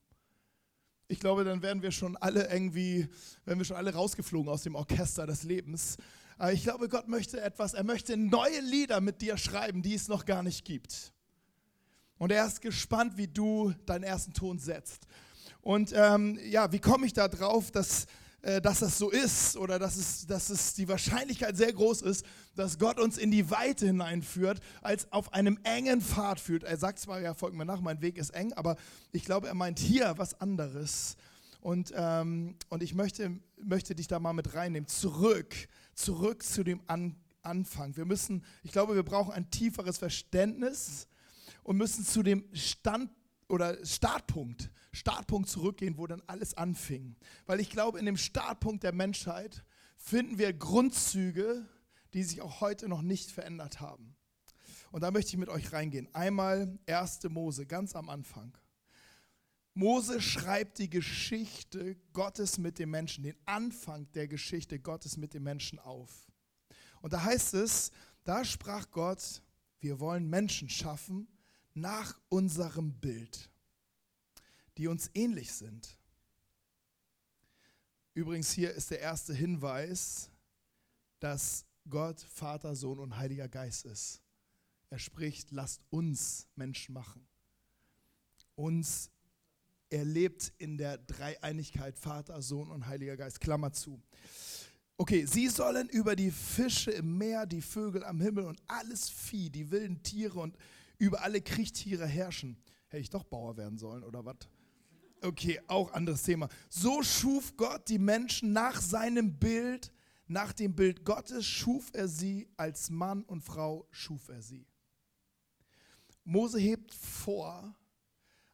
Ich 1.08 1.20
glaube, 1.20 1.44
dann 1.44 1.62
werden 1.62 1.82
wir 1.82 1.92
schon 1.92 2.18
alle 2.18 2.52
irgendwie, 2.52 3.08
werden 3.46 3.60
wir 3.60 3.66
schon 3.66 3.78
alle 3.78 3.94
rausgeflogen 3.94 4.52
aus 4.52 4.64
dem 4.64 4.76
Orchester 4.76 5.28
des 5.28 5.44
Lebens. 5.44 5.98
Aber 6.38 6.54
ich 6.54 6.64
glaube, 6.64 6.90
Gott 6.90 7.08
möchte 7.08 7.42
etwas, 7.42 7.74
er 7.74 7.84
möchte 7.84 8.18
neue 8.18 8.60
Lieder 8.62 9.02
mit 9.02 9.22
dir 9.22 9.38
schreiben, 9.38 9.82
die 9.82 9.94
es 9.94 10.08
noch 10.08 10.26
gar 10.26 10.44
nicht 10.44 10.66
gibt. 10.66 11.14
Und 12.18 12.32
er 12.32 12.46
ist 12.46 12.62
gespannt, 12.62 13.18
wie 13.18 13.28
du 13.28 13.74
deinen 13.86 14.04
ersten 14.04 14.34
Ton 14.34 14.60
setzt. 14.60 15.08
Und 15.62 15.94
ähm, 15.96 16.40
ja, 16.44 16.72
wie 16.72 16.80
komme 16.80 17.06
ich 17.06 17.14
da 17.14 17.28
drauf, 17.28 17.72
dass, 17.72 18.06
äh, 18.42 18.62
dass 18.62 18.80
das 18.80 18.98
so 18.98 19.10
ist 19.10 19.58
oder 19.58 19.80
dass 19.80 19.96
es, 19.96 20.28
dass 20.28 20.50
es 20.50 20.74
die 20.74 20.88
Wahrscheinlichkeit 20.88 21.56
sehr 21.56 21.72
groß 21.72 22.02
ist, 22.02 22.26
dass 22.56 22.78
Gott 22.78 23.00
uns 23.00 23.18
in 23.18 23.32
die 23.32 23.50
Weite 23.50 23.86
hineinführt, 23.86 24.60
als 24.82 25.12
auf 25.12 25.34
einem 25.34 25.58
engen 25.64 26.02
Pfad 26.02 26.40
führt. 26.40 26.64
Er 26.64 26.78
sagt 26.78 27.00
zwar, 27.00 27.22
ja, 27.22 27.34
folgt 27.34 27.56
mir 27.56 27.66
nach, 27.66 27.82
mein 27.82 28.02
Weg 28.02 28.18
ist 28.18 28.32
eng, 28.32 28.54
aber 28.54 28.76
ich 29.12 29.24
glaube, 29.26 29.48
er 29.48 29.54
meint 29.54 29.80
hier 29.80 30.14
was 30.18 30.40
anderes. 30.40 31.16
Und, 31.64 31.94
ähm, 31.96 32.58
und 32.68 32.84
ich 32.84 32.94
möchte, 32.94 33.40
möchte 33.56 33.96
dich 33.96 34.08
da 34.10 34.20
mal 34.20 34.34
mit 34.34 34.54
reinnehmen. 34.54 34.86
Zurück, 34.86 35.56
zurück 35.96 36.44
zu 36.44 36.66
dem 36.66 36.82
An 36.88 37.16
Anfang. 37.42 37.96
Wir 37.96 38.04
müssen, 38.04 38.44
ich 38.64 38.74
glaube, 38.74 38.96
wir 38.96 39.04
brauchen 39.04 39.32
ein 39.32 39.50
tieferes 39.50 39.98
Verständnis 39.98 41.08
und 41.64 41.78
müssen 41.78 42.06
zu 42.06 42.22
dem 42.22 42.44
Stand 42.54 43.10
oder 43.48 43.86
Startpunkt, 43.86 44.72
Startpunkt 44.92 45.50
zurückgehen, 45.50 45.98
wo 45.98 46.06
dann 46.06 46.22
alles 46.28 46.54
anfing. 46.54 47.16
Weil 47.46 47.62
ich 47.62 47.70
glaube, 47.70 47.98
in 47.98 48.06
dem 48.06 48.18
Startpunkt 48.18 48.84
der 48.84 48.94
Menschheit 48.94 49.64
finden 49.96 50.38
wir 50.38 50.52
Grundzüge, 50.52 51.66
die 52.14 52.24
sich 52.24 52.42
auch 52.42 52.60
heute 52.60 52.90
noch 52.90 53.02
nicht 53.02 53.32
verändert 53.32 53.80
haben. 53.80 54.16
Und 54.92 55.02
da 55.02 55.12
möchte 55.12 55.32
ich 55.32 55.38
mit 55.38 55.50
euch 55.50 55.72
reingehen. 55.72 56.14
Einmal 56.14 56.78
1. 56.88 57.24
Mose, 57.30 57.66
ganz 57.66 57.96
am 57.96 58.10
Anfang. 58.10 58.58
Mose 59.74 60.22
schreibt 60.22 60.78
die 60.78 60.90
Geschichte 60.90 61.96
Gottes 62.14 62.58
mit 62.58 62.78
dem 62.78 62.92
Menschen, 62.92 63.24
den 63.24 63.38
Anfang 63.46 64.12
der 64.12 64.28
Geschichte 64.28 64.80
Gottes 64.80 65.18
mit 65.18 65.34
dem 65.34 65.44
Menschen 65.44 65.80
auf. 65.80 66.32
Und 67.02 67.14
da 67.14 67.24
heißt 67.24 67.56
es, 67.56 67.92
da 68.24 68.46
sprach 68.46 68.90
Gott, 68.92 69.42
wir 69.80 70.00
wollen 70.00 70.30
Menschen 70.30 70.70
schaffen 70.70 71.28
nach 71.74 72.20
unserem 72.30 72.94
Bild, 72.94 73.50
die 74.78 74.88
uns 74.88 75.10
ähnlich 75.14 75.52
sind. 75.52 75.98
Übrigens 78.14 78.52
hier 78.52 78.72
ist 78.72 78.92
der 78.92 79.00
erste 79.00 79.34
Hinweis, 79.34 80.30
dass 81.20 81.66
Gott 81.90 82.22
Vater, 82.22 82.76
Sohn 82.76 83.00
und 83.00 83.18
Heiliger 83.18 83.50
Geist 83.50 83.86
ist. 83.86 84.22
Er 84.90 85.00
spricht, 85.00 85.52
lasst 85.52 85.82
uns 85.90 86.48
Menschen 86.56 86.94
machen. 86.94 87.28
Uns 88.56 89.10
er 89.94 90.06
lebt 90.06 90.52
in 90.58 90.76
der 90.76 90.98
Dreieinigkeit 90.98 92.00
Vater, 92.00 92.42
Sohn 92.42 92.72
und 92.72 92.88
Heiliger 92.88 93.16
Geist. 93.16 93.40
Klammer 93.40 93.72
zu. 93.74 94.02
Okay, 94.98 95.28
sie 95.28 95.50
sollen 95.50 95.88
über 95.88 96.16
die 96.16 96.32
Fische 96.32 96.90
im 96.90 97.20
Meer, 97.20 97.46
die 97.46 97.62
Vögel 97.62 98.04
am 98.04 98.20
Himmel 98.20 98.46
und 98.46 98.60
alles 98.66 99.08
Vieh, 99.12 99.52
die 99.52 99.70
wilden 99.70 100.02
Tiere 100.02 100.40
und 100.40 100.58
über 100.98 101.22
alle 101.22 101.42
Kriechtiere 101.42 102.08
herrschen. 102.08 102.58
Hätte 102.88 103.02
ich 103.02 103.12
doch 103.12 103.24
Bauer 103.24 103.56
werden 103.56 103.78
sollen 103.78 104.04
oder 104.04 104.26
was? 104.26 104.38
Okay, 105.22 105.62
auch 105.68 105.94
anderes 105.94 106.24
Thema. 106.24 106.50
So 106.70 107.04
schuf 107.04 107.56
Gott 107.56 107.88
die 107.88 108.00
Menschen 108.00 108.52
nach 108.52 108.82
seinem 108.82 109.38
Bild, 109.38 109.92
nach 110.26 110.54
dem 110.54 110.74
Bild 110.74 111.06
Gottes 111.06 111.46
schuf 111.46 111.92
er 111.94 112.08
sie, 112.08 112.50
als 112.58 112.90
Mann 112.90 113.22
und 113.26 113.42
Frau 113.42 113.88
schuf 113.92 114.30
er 114.30 114.42
sie. 114.42 114.66
Mose 116.24 116.58
hebt 116.58 116.96
vor 116.96 117.76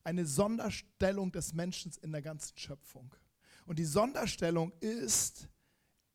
eine 0.04 0.26
Sonderstellung 0.26 1.32
des 1.32 1.54
Menschen 1.54 1.92
in 2.02 2.12
der 2.12 2.22
ganzen 2.22 2.58
Schöpfung. 2.58 3.14
Und 3.66 3.80
die 3.80 3.86
Sonderstellung 3.86 4.72
ist, 4.80 5.48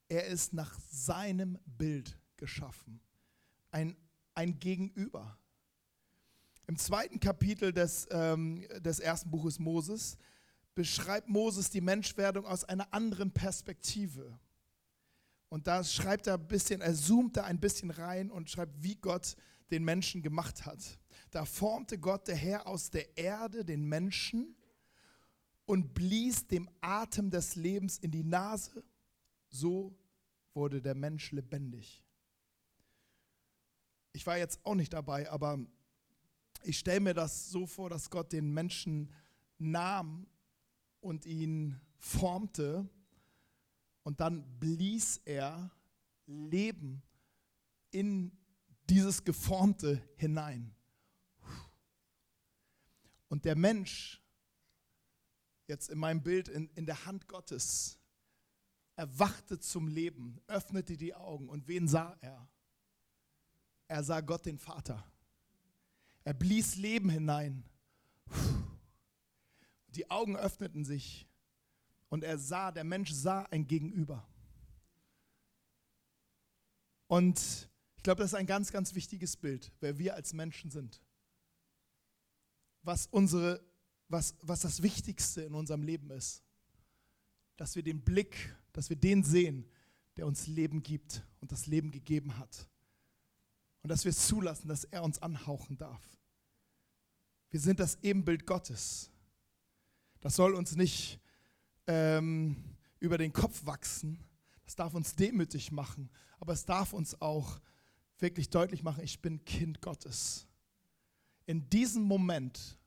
er 0.07 0.25
ist 0.27 0.53
nach 0.53 0.77
seinem 0.91 1.57
Bild 1.65 2.17
geschaffen. 2.37 2.99
Ein, 3.71 3.95
ein 4.33 4.59
Gegenüber. 4.59 5.37
Im 6.67 6.77
zweiten 6.77 7.19
Kapitel 7.19 7.71
des, 7.71 8.07
ähm, 8.11 8.65
des 8.79 8.99
ersten 8.99 9.29
Buches 9.29 9.59
Moses 9.59 10.17
beschreibt 10.73 11.29
Moses 11.29 11.69
die 11.69 11.81
Menschwerdung 11.81 12.45
aus 12.45 12.63
einer 12.63 12.93
anderen 12.93 13.31
Perspektive. 13.31 14.37
Und 15.49 15.67
da 15.67 15.83
schreibt 15.83 16.27
er 16.27 16.33
ein 16.33 16.47
bisschen, 16.47 16.81
er 16.81 16.93
zoomt 16.93 17.37
da 17.37 17.43
ein 17.43 17.59
bisschen 17.59 17.91
rein 17.91 18.29
und 18.31 18.49
schreibt, 18.49 18.83
wie 18.83 18.95
Gott 18.95 19.35
den 19.71 19.83
Menschen 19.83 20.21
gemacht 20.21 20.65
hat. 20.65 20.79
Da 21.35 21.43
formte 21.43 21.99
Gott 21.99 22.29
der 22.29 22.37
Herr 22.37 22.65
aus 22.65 22.91
der 22.91 23.17
Erde 23.17 23.65
den 23.65 23.83
Menschen 23.83 24.55
und 25.65 25.93
blies 25.93 26.47
dem 26.47 26.69
Atem 26.79 27.29
des 27.29 27.57
Lebens 27.57 27.97
in 27.97 28.11
die 28.11 28.23
Nase. 28.23 28.85
So 29.49 29.93
wurde 30.53 30.81
der 30.81 30.95
Mensch 30.95 31.33
lebendig. 31.33 32.05
Ich 34.13 34.25
war 34.25 34.37
jetzt 34.37 34.65
auch 34.65 34.75
nicht 34.75 34.93
dabei, 34.93 35.29
aber 35.29 35.59
ich 36.63 36.79
stelle 36.79 37.01
mir 37.01 37.13
das 37.13 37.49
so 37.49 37.67
vor, 37.67 37.89
dass 37.89 38.09
Gott 38.09 38.31
den 38.31 38.53
Menschen 38.53 39.11
nahm 39.57 40.27
und 41.01 41.25
ihn 41.25 41.81
formte 41.97 42.87
und 44.03 44.21
dann 44.21 44.57
blies 44.57 45.19
er 45.25 45.69
Leben 46.27 47.03
in 47.91 48.31
dieses 48.87 49.25
Geformte 49.25 50.01
hinein. 50.15 50.74
Und 53.35 53.43
der 53.43 53.57
Mensch, 53.57 54.23
jetzt 55.67 55.89
in 55.89 55.99
meinem 55.99 56.23
Bild 56.23 56.47
in, 56.47 56.69
in 56.69 56.85
der 56.85 57.05
Hand 57.05 57.27
Gottes, 57.27 57.99
erwachte 58.95 59.59
zum 59.59 59.89
Leben, 59.89 60.39
öffnete 60.47 60.95
die 60.95 61.13
Augen 61.13 61.49
und 61.49 61.67
wen 61.67 61.85
sah 61.89 62.15
er? 62.21 62.47
Er 63.89 64.05
sah 64.05 64.21
Gott 64.21 64.45
den 64.45 64.57
Vater. 64.57 65.05
Er 66.23 66.33
blies 66.33 66.77
Leben 66.77 67.09
hinein. 67.09 67.65
Die 69.89 70.09
Augen 70.09 70.37
öffneten 70.37 70.85
sich 70.85 71.27
und 72.07 72.23
er 72.23 72.37
sah, 72.37 72.71
der 72.71 72.85
Mensch 72.85 73.11
sah 73.11 73.41
ein 73.51 73.67
Gegenüber. 73.67 74.25
Und 77.07 77.67
ich 77.97 78.03
glaube, 78.03 78.21
das 78.21 78.31
ist 78.31 78.39
ein 78.39 78.47
ganz, 78.47 78.71
ganz 78.71 78.95
wichtiges 78.95 79.35
Bild, 79.35 79.73
wer 79.81 79.97
wir 79.97 80.15
als 80.15 80.31
Menschen 80.31 80.71
sind. 80.71 81.01
Was, 82.85 83.07
unsere, 83.07 83.61
was, 84.07 84.35
was 84.41 84.61
das 84.61 84.81
Wichtigste 84.81 85.41
in 85.41 85.53
unserem 85.53 85.83
Leben 85.83 86.09
ist. 86.11 86.43
Dass 87.57 87.75
wir 87.75 87.83
den 87.83 88.01
Blick, 88.01 88.55
dass 88.71 88.89
wir 88.89 88.95
den 88.95 89.23
sehen, 89.23 89.65
der 90.17 90.27
uns 90.27 90.47
Leben 90.47 90.83
gibt 90.83 91.25
und 91.41 91.51
das 91.51 91.67
Leben 91.67 91.91
gegeben 91.91 92.37
hat. 92.37 92.67
Und 93.81 93.89
dass 93.89 94.05
wir 94.05 94.09
es 94.09 94.27
zulassen, 94.27 94.67
dass 94.67 94.85
er 94.85 95.03
uns 95.03 95.21
anhauchen 95.21 95.77
darf. 95.77 96.01
Wir 97.49 97.59
sind 97.59 97.79
das 97.79 97.97
Ebenbild 98.01 98.45
Gottes. 98.45 99.11
Das 100.21 100.35
soll 100.35 100.55
uns 100.55 100.75
nicht 100.75 101.19
ähm, 101.87 102.55
über 102.99 103.17
den 103.17 103.33
Kopf 103.33 103.65
wachsen. 103.65 104.23
Das 104.65 104.75
darf 104.75 104.93
uns 104.93 105.15
demütig 105.15 105.71
machen. 105.71 106.09
Aber 106.39 106.53
es 106.53 106.65
darf 106.65 106.93
uns 106.93 107.21
auch 107.21 107.59
wirklich 108.19 108.49
deutlich 108.49 108.83
machen, 108.83 109.03
ich 109.03 109.21
bin 109.21 109.43
Kind 109.45 109.81
Gottes. 109.81 110.47
In 111.45 111.69
diesem 111.69 112.03
Moment 112.03 112.77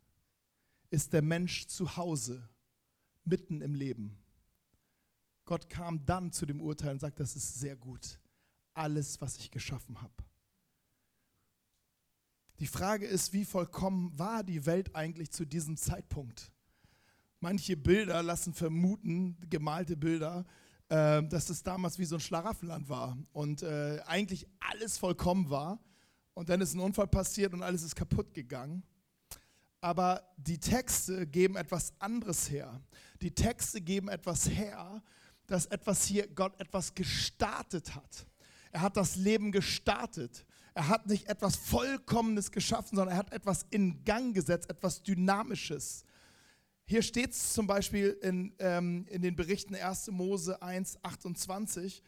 ist 0.91 1.13
der 1.13 1.23
Mensch 1.23 1.67
zu 1.67 1.97
Hause, 1.97 2.49
mitten 3.25 3.61
im 3.61 3.75
Leben. 3.75 4.19
Gott 5.45 5.71
kam 5.71 6.05
dann 6.05 6.33
zu 6.33 6.45
dem 6.45 6.61
Urteil 6.61 6.93
und 6.93 7.01
sagt, 7.01 7.21
das 7.21 7.37
ist 7.37 7.59
sehr 7.59 7.77
gut. 7.77 8.21
Alles, 8.75 9.21
was 9.21 9.39
ich 9.39 9.51
geschaffen 9.51 10.01
habe. 10.03 10.25
Die 12.59 12.67
Frage 12.67 13.07
ist, 13.07 13.33
wie 13.33 13.45
vollkommen 13.45 14.19
war 14.19 14.43
die 14.43 14.67
Welt 14.67 14.95
eigentlich 14.97 15.31
zu 15.31 15.45
diesem 15.45 15.77
Zeitpunkt? 15.77 16.53
Manche 17.41 17.77
Bilder 17.77 18.23
lassen 18.23 18.53
vermuten, 18.53 19.39
gemalte 19.49 19.97
Bilder, 19.97 20.45
äh, 20.89 21.23
dass 21.23 21.51
es 21.51 21.63
damals 21.63 21.99
wie 22.01 22.05
so 22.05 22.17
ein 22.17 22.21
Schlaraffenland 22.21 22.89
war 22.89 23.17
und 23.33 23.63
äh, 23.63 24.01
eigentlich 24.07 24.49
alles 24.59 24.99
vollkommen 24.99 25.49
war. 25.49 25.79
Und 26.39 26.49
dann 26.49 26.61
ist 26.61 26.73
ein 26.73 26.79
Unfall 26.79 27.09
passiert 27.09 27.53
und 27.53 27.65
alles 27.65 27.83
ist 27.83 27.97
kaputt 27.97 28.33
gegangen. 28.33 28.85
Aber 29.81 30.23
die 30.37 30.61
Texte 30.61 31.27
geben 31.27 31.57
etwas 31.57 31.93
anderes 31.99 32.49
her. 32.49 32.81
Die 33.21 33.33
Texte 33.33 33.81
geben 33.81 34.07
etwas 34.07 34.49
her, 34.49 35.03
dass 35.49 35.67
etwas 35.67 36.05
hier 36.05 36.29
Gott 36.29 36.53
etwas 36.61 36.95
gestartet 36.95 37.93
hat. 37.97 38.25
Er 38.71 38.83
hat 38.83 38.97
das 38.97 39.17
Leben 39.17 39.51
gestartet. 39.51 40.47
Er 40.75 40.87
hat 40.87 41.09
nicht 41.09 41.27
etwas 41.27 41.57
Vollkommenes 41.57 42.53
geschaffen, 42.53 42.95
sondern 42.95 43.17
er 43.17 43.19
hat 43.19 43.33
etwas 43.33 43.67
in 43.71 44.05
Gang 44.05 44.33
gesetzt, 44.33 44.71
etwas 44.71 45.03
Dynamisches. 45.03 46.05
Hier 46.85 47.03
steht 47.03 47.33
es 47.33 47.53
zum 47.53 47.67
Beispiel 47.67 48.17
in, 48.23 48.55
ähm, 48.61 49.07
in 49.09 49.23
den 49.23 49.35
Berichten 49.35 49.75
1. 49.75 50.13
Mose 50.13 50.63
1, 50.63 51.03
28. 51.03 52.01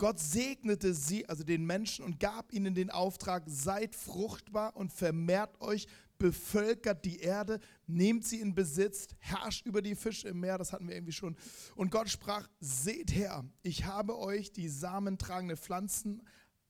Gott 0.00 0.18
segnete 0.18 0.94
sie, 0.94 1.28
also 1.28 1.44
den 1.44 1.66
Menschen, 1.66 2.06
und 2.06 2.18
gab 2.18 2.54
ihnen 2.54 2.74
den 2.74 2.88
Auftrag, 2.88 3.42
seid 3.46 3.94
fruchtbar 3.94 4.74
und 4.74 4.90
vermehrt 4.90 5.60
euch, 5.60 5.86
bevölkert 6.16 7.04
die 7.04 7.18
Erde, 7.18 7.60
nehmt 7.86 8.26
sie 8.26 8.40
in 8.40 8.54
Besitz, 8.54 9.08
herrscht 9.18 9.66
über 9.66 9.82
die 9.82 9.94
Fische 9.94 10.28
im 10.28 10.40
Meer, 10.40 10.56
das 10.56 10.72
hatten 10.72 10.88
wir 10.88 10.94
irgendwie 10.94 11.12
schon. 11.12 11.36
Und 11.76 11.90
Gott 11.90 12.08
sprach, 12.08 12.48
seht 12.60 13.14
her, 13.14 13.44
ich 13.62 13.84
habe 13.84 14.18
euch 14.18 14.52
die 14.52 14.70
samentragenden 14.70 15.58
Pflanzen 15.58 16.26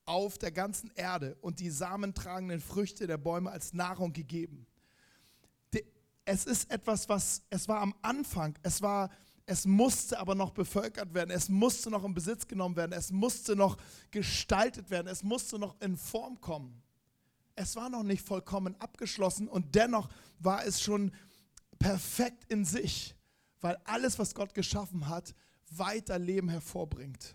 auf 0.06 0.36
der 0.36 0.50
ganzen 0.50 0.90
Erde 0.96 1.36
und 1.40 1.60
die 1.60 1.70
samentragenden 1.70 2.58
Früchte 2.60 3.06
der 3.06 3.18
Bäume 3.18 3.52
als 3.52 3.72
Nahrung 3.74 4.12
gegeben. 4.12 4.66
Es 6.24 6.46
ist 6.46 6.68
etwas, 6.72 7.08
was, 7.08 7.42
es 7.48 7.68
war 7.68 7.80
am 7.80 7.94
Anfang, 8.02 8.58
es 8.64 8.82
war, 8.82 9.08
es 9.50 9.66
musste 9.66 10.20
aber 10.20 10.36
noch 10.36 10.52
bevölkert 10.52 11.12
werden, 11.12 11.32
es 11.32 11.48
musste 11.48 11.90
noch 11.90 12.04
in 12.04 12.14
Besitz 12.14 12.46
genommen 12.46 12.76
werden, 12.76 12.92
es 12.92 13.10
musste 13.10 13.56
noch 13.56 13.78
gestaltet 14.12 14.90
werden, 14.90 15.08
es 15.08 15.24
musste 15.24 15.58
noch 15.58 15.74
in 15.80 15.96
Form 15.96 16.40
kommen. 16.40 16.80
Es 17.56 17.74
war 17.74 17.90
noch 17.90 18.04
nicht 18.04 18.24
vollkommen 18.24 18.80
abgeschlossen 18.80 19.48
und 19.48 19.74
dennoch 19.74 20.08
war 20.38 20.64
es 20.64 20.80
schon 20.80 21.10
perfekt 21.80 22.44
in 22.48 22.64
sich, 22.64 23.16
weil 23.60 23.76
alles, 23.82 24.20
was 24.20 24.36
Gott 24.36 24.54
geschaffen 24.54 25.08
hat, 25.08 25.34
weiter 25.68 26.20
Leben 26.20 26.48
hervorbringt. 26.48 27.34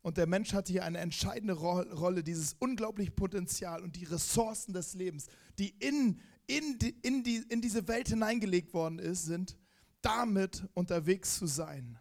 Und 0.00 0.16
der 0.16 0.26
Mensch 0.26 0.52
hatte 0.52 0.72
hier 0.72 0.84
eine 0.84 0.98
entscheidende 0.98 1.54
Rolle, 1.54 2.24
dieses 2.24 2.56
unglaubliche 2.58 3.12
Potenzial 3.12 3.84
und 3.84 3.94
die 3.94 4.04
Ressourcen 4.04 4.72
des 4.72 4.94
Lebens, 4.94 5.26
die 5.60 5.68
in, 5.78 6.20
in, 6.48 6.80
die, 6.80 6.96
in, 7.02 7.22
die, 7.22 7.36
in 7.50 7.60
diese 7.60 7.86
Welt 7.86 8.08
hineingelegt 8.08 8.74
worden 8.74 8.98
ist, 8.98 9.26
sind, 9.26 9.56
damit 10.02 10.68
unterwegs 10.74 11.38
zu 11.38 11.46
sein. 11.46 11.98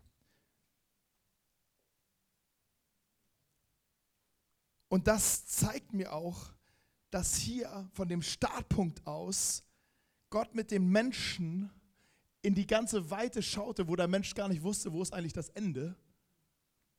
Und 4.89 5.07
das 5.07 5.45
zeigt 5.45 5.93
mir 5.93 6.11
auch, 6.11 6.51
dass 7.11 7.35
hier 7.35 7.89
von 7.93 8.09
dem 8.09 8.21
Startpunkt 8.21 9.07
aus 9.07 9.63
Gott 10.29 10.53
mit 10.53 10.71
dem 10.71 10.89
Menschen 10.89 11.71
in 12.41 12.55
die 12.55 12.67
ganze 12.67 13.09
Weite 13.09 13.41
schaute, 13.41 13.87
wo 13.87 13.95
der 13.95 14.07
Mensch 14.07 14.33
gar 14.33 14.49
nicht 14.49 14.63
wusste, 14.63 14.91
wo 14.91 15.01
ist 15.01 15.13
eigentlich 15.13 15.33
das 15.33 15.49
Ende 15.49 15.95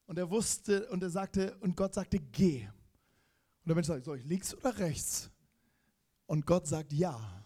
und 0.07 0.19
er 0.19 0.31
wusste 0.31 0.89
und 0.91 1.03
er 1.03 1.11
sagte, 1.11 1.57
und 1.61 1.77
Gott 1.77 1.95
sagte, 1.95 2.19
geh. 2.19 2.67
Und 2.67 3.69
der 3.69 3.75
Mensch 3.75 3.89
sagt, 3.89 4.05
soll 4.05 4.19
ich 4.19 4.25
links 4.25 4.55
oder 4.55 4.79
rechts? 4.79 5.31
Und 6.27 6.47
Gott 6.47 6.67
sagt, 6.67 6.93
ja. 6.93 7.45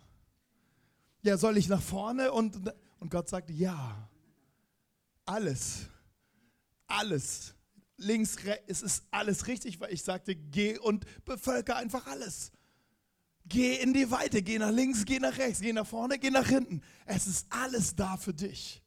Ja, 1.22 1.36
soll 1.36 1.56
ich 1.56 1.68
nach 1.68 1.82
vorne? 1.82 2.32
Und, 2.32 2.72
und 2.98 3.10
Gott 3.10 3.28
sagt, 3.28 3.50
ja. 3.50 4.08
Alles. 5.24 5.86
Alles. 6.86 7.54
Links, 7.98 8.44
rechts, 8.44 8.64
es 8.68 8.82
ist 8.82 9.04
alles 9.10 9.46
richtig, 9.46 9.80
weil 9.80 9.92
ich 9.92 10.02
sagte, 10.02 10.36
geh 10.36 10.78
und 10.78 11.06
bevölker 11.24 11.76
einfach 11.76 12.06
alles. 12.06 12.52
Geh 13.46 13.76
in 13.76 13.94
die 13.94 14.10
Weite, 14.10 14.42
geh 14.42 14.58
nach 14.58 14.72
links, 14.72 15.04
geh 15.04 15.18
nach 15.18 15.38
rechts, 15.38 15.60
geh 15.60 15.72
nach 15.72 15.86
vorne, 15.86 16.18
geh 16.18 16.30
nach 16.30 16.46
hinten. 16.46 16.82
Es 17.06 17.26
ist 17.26 17.46
alles 17.50 17.94
da 17.94 18.16
für 18.16 18.34
dich. 18.34 18.82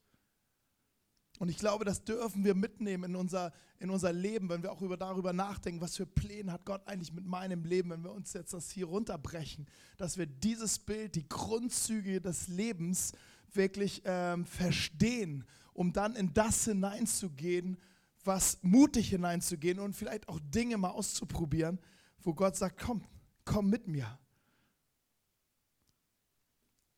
Und 1.39 1.47
ich 1.47 1.57
glaube, 1.57 1.85
das 1.85 2.03
dürfen 2.03 2.43
wir 2.43 2.53
mitnehmen 2.53 3.11
in 3.11 3.15
unser, 3.15 3.53
in 3.79 3.89
unser 3.89 4.11
Leben, 4.11 4.49
wenn 4.49 4.61
wir 4.61 4.73
auch 4.73 4.81
über, 4.81 4.97
darüber 4.97 5.31
nachdenken, 5.31 5.79
was 5.79 5.95
für 5.95 6.05
Pläne 6.05 6.51
hat 6.51 6.65
Gott 6.65 6.85
eigentlich 6.85 7.13
mit 7.13 7.25
meinem 7.25 7.63
Leben, 7.63 7.91
wenn 7.91 8.03
wir 8.03 8.11
uns 8.11 8.33
jetzt 8.33 8.51
das 8.53 8.69
hier 8.69 8.87
runterbrechen, 8.87 9.65
dass 9.97 10.17
wir 10.17 10.25
dieses 10.25 10.79
Bild, 10.79 11.15
die 11.15 11.27
Grundzüge 11.27 12.19
des 12.19 12.49
Lebens 12.49 13.13
wirklich 13.55 14.01
ähm, 14.05 14.45
verstehen, 14.45 15.45
um 15.73 15.93
dann 15.93 16.15
in 16.15 16.33
das 16.33 16.65
hineinzugehen, 16.65 17.77
was 18.23 18.59
mutig 18.61 19.09
hineinzugehen 19.09 19.79
und 19.79 19.95
vielleicht 19.95 20.27
auch 20.27 20.39
Dinge 20.39 20.77
mal 20.77 20.89
auszuprobieren, 20.89 21.79
wo 22.21 22.33
Gott 22.33 22.55
sagt, 22.55 22.79
komm, 22.79 23.03
komm 23.45 23.69
mit 23.69 23.87
mir. 23.87 24.19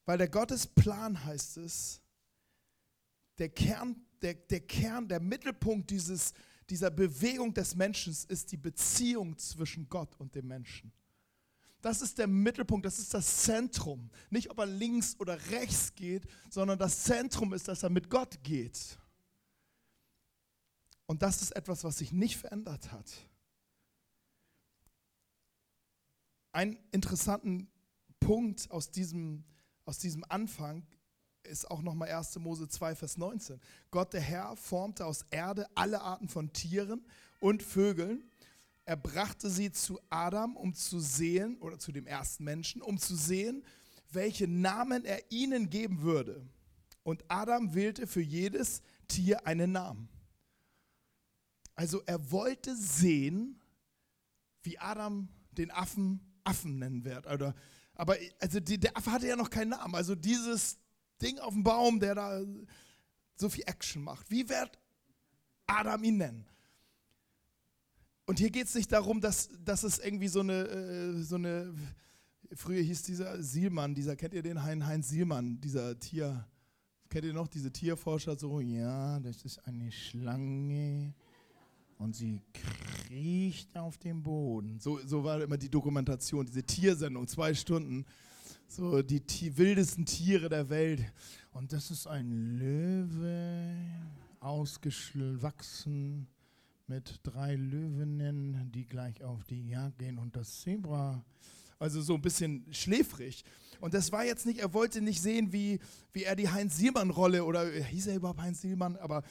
Weil 0.05 0.17
der 0.17 0.29
Gottesplan 0.29 1.24
heißt 1.24 1.58
es, 1.58 2.01
der 3.38 3.50
Kern, 3.50 3.96
der, 4.22 4.34
der 4.34 4.62
Kern, 4.62 5.08
der 5.08 5.20
Mittelpunkt 5.20 5.89
dieses, 5.89 6.34
dieser 6.70 6.91
Bewegung 6.91 7.53
des 7.53 7.75
Menschen 7.75 8.15
ist 8.27 8.51
die 8.51 8.58
Beziehung 8.58 9.38
zwischen 9.38 9.88
Gott 9.89 10.15
und 10.20 10.36
dem 10.36 10.48
Menschen. 10.48 10.91
Das 11.81 12.01
ist 12.01 12.17
der 12.17 12.27
Mittelpunkt, 12.27 12.85
das 12.85 13.00
ist 13.00 13.13
das 13.13 13.43
Zentrum. 13.43 14.09
Nicht, 14.29 14.51
ob 14.51 14.59
er 14.59 14.67
links 14.67 15.15
oder 15.19 15.38
rechts 15.50 15.95
geht, 15.95 16.27
sondern 16.50 16.77
das 16.77 17.03
Zentrum 17.03 17.53
ist, 17.53 17.67
dass 17.67 17.83
er 17.83 17.89
mit 17.89 18.09
Gott 18.09 18.43
geht. 18.43 19.00
Und 21.07 21.23
das 21.23 21.41
ist 21.41 21.55
etwas, 21.55 21.83
was 21.83 21.97
sich 21.97 22.11
nicht 22.11 22.38
verändert 22.38 22.91
hat. 22.91 23.11
Ein 26.53 26.77
interessanten 26.91 27.69
Punkt 28.19 28.69
aus 28.71 28.91
diesem, 28.91 29.43
aus 29.85 29.97
diesem 29.97 30.23
Anfang 30.29 30.85
ist 31.43 31.69
auch 31.69 31.81
nochmal 31.81 32.09
1. 32.09 32.38
Mose 32.39 32.67
2, 32.67 32.95
Vers 32.95 33.17
19. 33.17 33.59
Gott 33.89 34.13
der 34.13 34.21
Herr 34.21 34.55
formte 34.55 35.05
aus 35.05 35.25
Erde 35.31 35.67
alle 35.75 36.01
Arten 36.01 36.29
von 36.29 36.53
Tieren 36.53 37.05
und 37.39 37.63
Vögeln. 37.63 38.30
Er 38.85 38.97
brachte 38.97 39.50
sie 39.50 39.71
zu 39.71 40.00
Adam, 40.09 40.55
um 40.55 40.73
zu 40.73 41.00
sehen, 41.00 41.57
oder 41.59 41.77
zu 41.77 41.91
dem 41.91 42.07
ersten 42.07 42.43
Menschen, 42.43 42.81
um 42.81 42.97
zu 42.97 43.15
sehen, 43.15 43.63
welche 44.11 44.47
Namen 44.47 45.05
er 45.05 45.31
ihnen 45.31 45.69
geben 45.69 46.01
würde. 46.01 46.45
Und 47.03 47.23
Adam 47.27 47.73
wählte 47.73 48.07
für 48.07 48.21
jedes 48.21 48.81
Tier 49.07 49.45
einen 49.47 49.71
Namen. 49.71 50.09
Also 51.75 52.01
er 52.05 52.31
wollte 52.31 52.75
sehen, 52.75 53.59
wie 54.63 54.77
Adam 54.77 55.29
den 55.51 55.71
Affen 55.71 56.31
Affen 56.43 56.79
nennen 56.79 57.03
wird. 57.05 57.27
Oder, 57.27 57.55
aber 57.95 58.17
also 58.39 58.59
die, 58.59 58.79
der 58.79 58.95
Affe 58.97 59.11
hatte 59.11 59.27
ja 59.27 59.35
noch 59.35 59.50
keinen 59.50 59.69
Namen. 59.69 59.95
Also 59.95 60.15
dieses 60.15 60.77
Ding 61.21 61.39
auf 61.39 61.53
dem 61.53 61.63
Baum, 61.63 62.00
der 62.00 62.15
da 62.15 62.41
so 63.35 63.50
viel 63.50 63.63
Action 63.65 64.03
macht. 64.03 64.29
Wie 64.29 64.47
wird 64.50 64.79
Adam 65.67 66.03
ihn 66.03 66.17
nennen? 66.17 66.45
Und 68.31 68.39
hier 68.39 68.50
geht 68.50 68.67
es 68.67 68.75
nicht 68.75 68.89
darum, 68.93 69.19
dass, 69.19 69.50
dass 69.65 69.83
es 69.83 70.00
irgendwie 70.00 70.29
so 70.29 70.39
eine, 70.39 70.65
äh, 70.65 71.21
so 71.21 71.35
eine, 71.35 71.73
früher 72.53 72.81
hieß 72.81 73.03
dieser 73.03 73.43
Sielmann, 73.43 73.93
dieser, 73.93 74.15
kennt 74.15 74.33
ihr 74.33 74.41
den 74.41 74.63
Heinz 74.63 75.09
Sielmann, 75.09 75.59
dieser 75.59 76.00
Tier, 76.00 76.47
kennt 77.09 77.25
ihr 77.25 77.33
noch, 77.33 77.50
diese 77.50 77.73
Tierforscher, 77.73 78.39
so, 78.39 78.61
ja, 78.61 79.19
das 79.19 79.43
ist 79.43 79.57
eine 79.67 79.91
Schlange 79.91 81.13
und 81.97 82.15
sie 82.15 82.41
kriecht 82.53 83.75
auf 83.75 83.97
dem 83.97 84.23
Boden. 84.23 84.79
So, 84.79 84.97
so 85.05 85.25
war 85.25 85.41
immer 85.41 85.57
die 85.57 85.69
Dokumentation, 85.69 86.45
diese 86.45 86.63
Tiersendung, 86.63 87.27
zwei 87.27 87.53
Stunden. 87.53 88.05
So 88.65 89.01
die, 89.01 89.19
die 89.19 89.57
wildesten 89.57 90.05
Tiere 90.05 90.47
der 90.47 90.69
Welt. 90.69 91.03
Und 91.51 91.73
das 91.73 91.91
ist 91.91 92.07
ein 92.07 92.57
Löwe, 92.57 93.75
ausgewachsen 94.39 96.29
mit 96.91 97.21
drei 97.24 97.55
Löwinnen, 97.55 98.69
die 98.74 98.86
gleich 98.86 99.24
auf 99.24 99.45
die 99.45 99.69
Jagd 99.69 100.00
gehen 100.00 100.17
und 100.17 100.36
das 100.36 100.60
Zebra. 100.60 101.24
Also 101.79 102.01
so 102.01 102.15
ein 102.15 102.21
bisschen 102.21 102.65
schläfrig. 102.69 103.45
Und 103.79 103.93
das 103.93 104.12
war 104.12 104.25
jetzt 104.25 104.45
nicht, 104.45 104.60
er 104.60 104.74
wollte 104.74 105.00
nicht 105.00 105.21
sehen, 105.21 105.53
wie, 105.53 105.79
wie 106.12 106.25
er 106.25 106.36
die 106.36 106.50
Heinz-Sielmann-Rolle, 106.50 107.45
oder 107.45 107.65
hieß 107.65 108.07
er 108.07 108.17
überhaupt 108.17 108.41
Heinz-Sielmann, 108.41 108.98
aber 108.98 109.24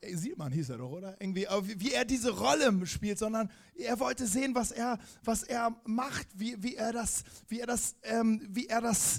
Sielmann 0.00 0.52
hieß 0.52 0.70
er 0.70 0.78
doch, 0.78 0.92
oder? 0.92 1.20
Irgendwie, 1.20 1.48
wie 1.78 1.90
er 1.90 2.04
diese 2.04 2.30
Rolle 2.30 2.86
spielt, 2.86 3.18
sondern 3.18 3.50
er 3.74 3.98
wollte 3.98 4.28
sehen, 4.28 4.54
was 4.54 4.70
er, 4.70 4.96
was 5.24 5.42
er 5.42 5.76
macht, 5.84 6.28
wie, 6.38 6.62
wie 6.62 6.76
er 6.76 6.92
das, 6.92 7.24
wie 7.48 7.58
er 7.58 7.66
das, 7.66 7.96
ähm, 8.04 8.40
wie 8.48 8.68
er 8.68 8.80
das, 8.80 9.18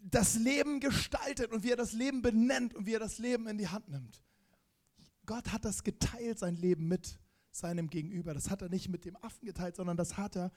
das 0.00 0.36
Leben 0.36 0.80
gestaltet 0.80 1.52
und 1.52 1.62
wie 1.62 1.72
er 1.72 1.76
das 1.76 1.92
Leben 1.92 2.22
benennt 2.22 2.74
und 2.74 2.86
wie 2.86 2.94
er 2.94 3.00
das 3.00 3.18
Leben 3.18 3.46
in 3.48 3.58
die 3.58 3.68
Hand 3.68 3.90
nimmt. 3.90 4.22
Gott 5.28 5.52
hat 5.52 5.66
das 5.66 5.84
geteilt, 5.84 6.38
sein 6.38 6.56
Leben 6.56 6.88
mit 6.88 7.18
seinem 7.50 7.90
Gegenüber. 7.90 8.32
Das 8.32 8.48
hat 8.48 8.62
er 8.62 8.70
nicht 8.70 8.88
mit 8.88 9.04
dem 9.04 9.14
Affen 9.16 9.44
geteilt, 9.44 9.76
sondern 9.76 9.98
das 9.98 10.16
hat 10.16 10.36
er 10.36 10.50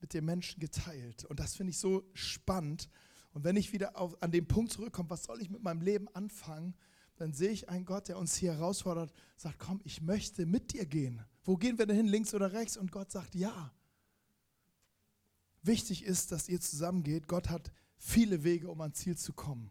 mit 0.00 0.14
dem 0.14 0.24
Menschen 0.24 0.60
geteilt. 0.60 1.26
Und 1.26 1.38
das 1.38 1.54
finde 1.54 1.72
ich 1.72 1.78
so 1.78 2.08
spannend. 2.14 2.88
Und 3.32 3.44
wenn 3.44 3.54
ich 3.54 3.72
wieder 3.74 3.98
auf, 3.98 4.20
an 4.22 4.32
den 4.32 4.48
Punkt 4.48 4.72
zurückkomme, 4.72 5.10
was 5.10 5.24
soll 5.24 5.42
ich 5.42 5.50
mit 5.50 5.62
meinem 5.62 5.82
Leben 5.82 6.08
anfangen, 6.14 6.74
dann 7.16 7.34
sehe 7.34 7.50
ich 7.50 7.68
einen 7.68 7.84
Gott, 7.84 8.08
der 8.08 8.16
uns 8.16 8.34
hier 8.34 8.54
herausfordert, 8.54 9.12
sagt, 9.36 9.58
komm, 9.58 9.80
ich 9.84 10.00
möchte 10.00 10.46
mit 10.46 10.72
dir 10.72 10.86
gehen. 10.86 11.22
Wo 11.44 11.56
gehen 11.56 11.78
wir 11.78 11.84
denn 11.84 11.96
hin, 11.96 12.06
links 12.06 12.32
oder 12.32 12.52
rechts? 12.52 12.78
Und 12.78 12.90
Gott 12.90 13.10
sagt, 13.10 13.34
ja. 13.34 13.74
Wichtig 15.62 16.02
ist, 16.02 16.32
dass 16.32 16.48
ihr 16.48 16.62
zusammengeht. 16.62 17.28
Gott 17.28 17.50
hat 17.50 17.70
viele 17.98 18.42
Wege, 18.42 18.70
um 18.70 18.80
ans 18.80 18.98
Ziel 19.00 19.18
zu 19.18 19.34
kommen. 19.34 19.70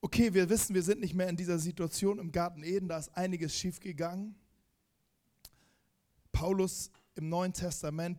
Okay, 0.00 0.32
wir 0.32 0.48
wissen, 0.48 0.74
wir 0.74 0.82
sind 0.82 1.00
nicht 1.00 1.14
mehr 1.14 1.28
in 1.28 1.36
dieser 1.36 1.58
Situation 1.58 2.18
im 2.18 2.30
Garten 2.30 2.62
Eden, 2.62 2.88
da 2.88 2.98
ist 2.98 3.16
einiges 3.16 3.54
schiefgegangen. 3.54 4.36
Paulus 6.30 6.90
im 7.16 7.28
Neuen 7.28 7.52
Testament, 7.52 8.18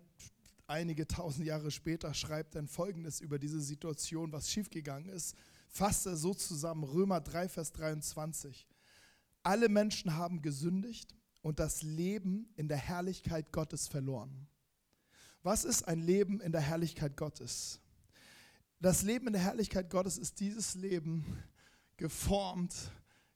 einige 0.68 1.08
tausend 1.08 1.46
Jahre 1.46 1.72
später, 1.72 2.14
schreibt 2.14 2.56
dann 2.56 2.68
Folgendes 2.68 3.22
über 3.22 3.40
diese 3.40 3.62
Situation, 3.62 4.32
was 4.34 4.52
schiefgegangen 4.52 5.10
ist 5.10 5.36
fasst 5.70 6.06
er 6.06 6.18
so 6.18 6.34
zusammen, 6.34 6.84
Römer 6.84 7.22
3, 7.22 7.48
Vers 7.48 7.72
23. 7.72 8.68
Alle 9.44 9.70
Menschen 9.70 10.16
haben 10.16 10.42
gesündigt 10.42 11.16
und 11.42 11.60
das 11.60 11.82
Leben 11.84 12.52
in 12.56 12.68
der 12.68 12.78
Herrlichkeit 12.78 13.52
Gottes 13.52 13.88
verloren. 13.88 14.48
Was 15.42 15.64
ist 15.64 15.88
ein 15.88 16.02
Leben 16.02 16.42
in 16.42 16.52
der 16.52 16.62
Herrlichkeit 16.62 17.16
Gottes? 17.16 17.80
Das 18.82 19.04
Leben 19.04 19.28
in 19.28 19.34
der 19.34 19.42
Herrlichkeit 19.42 19.90
Gottes 19.90 20.18
ist 20.18 20.40
dieses 20.40 20.76
Leben 20.76 21.42
geformt 22.00 22.74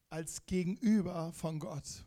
als 0.10 0.45
Gegenüber 0.45 1.32
von 1.34 1.60
Gott, 1.60 2.06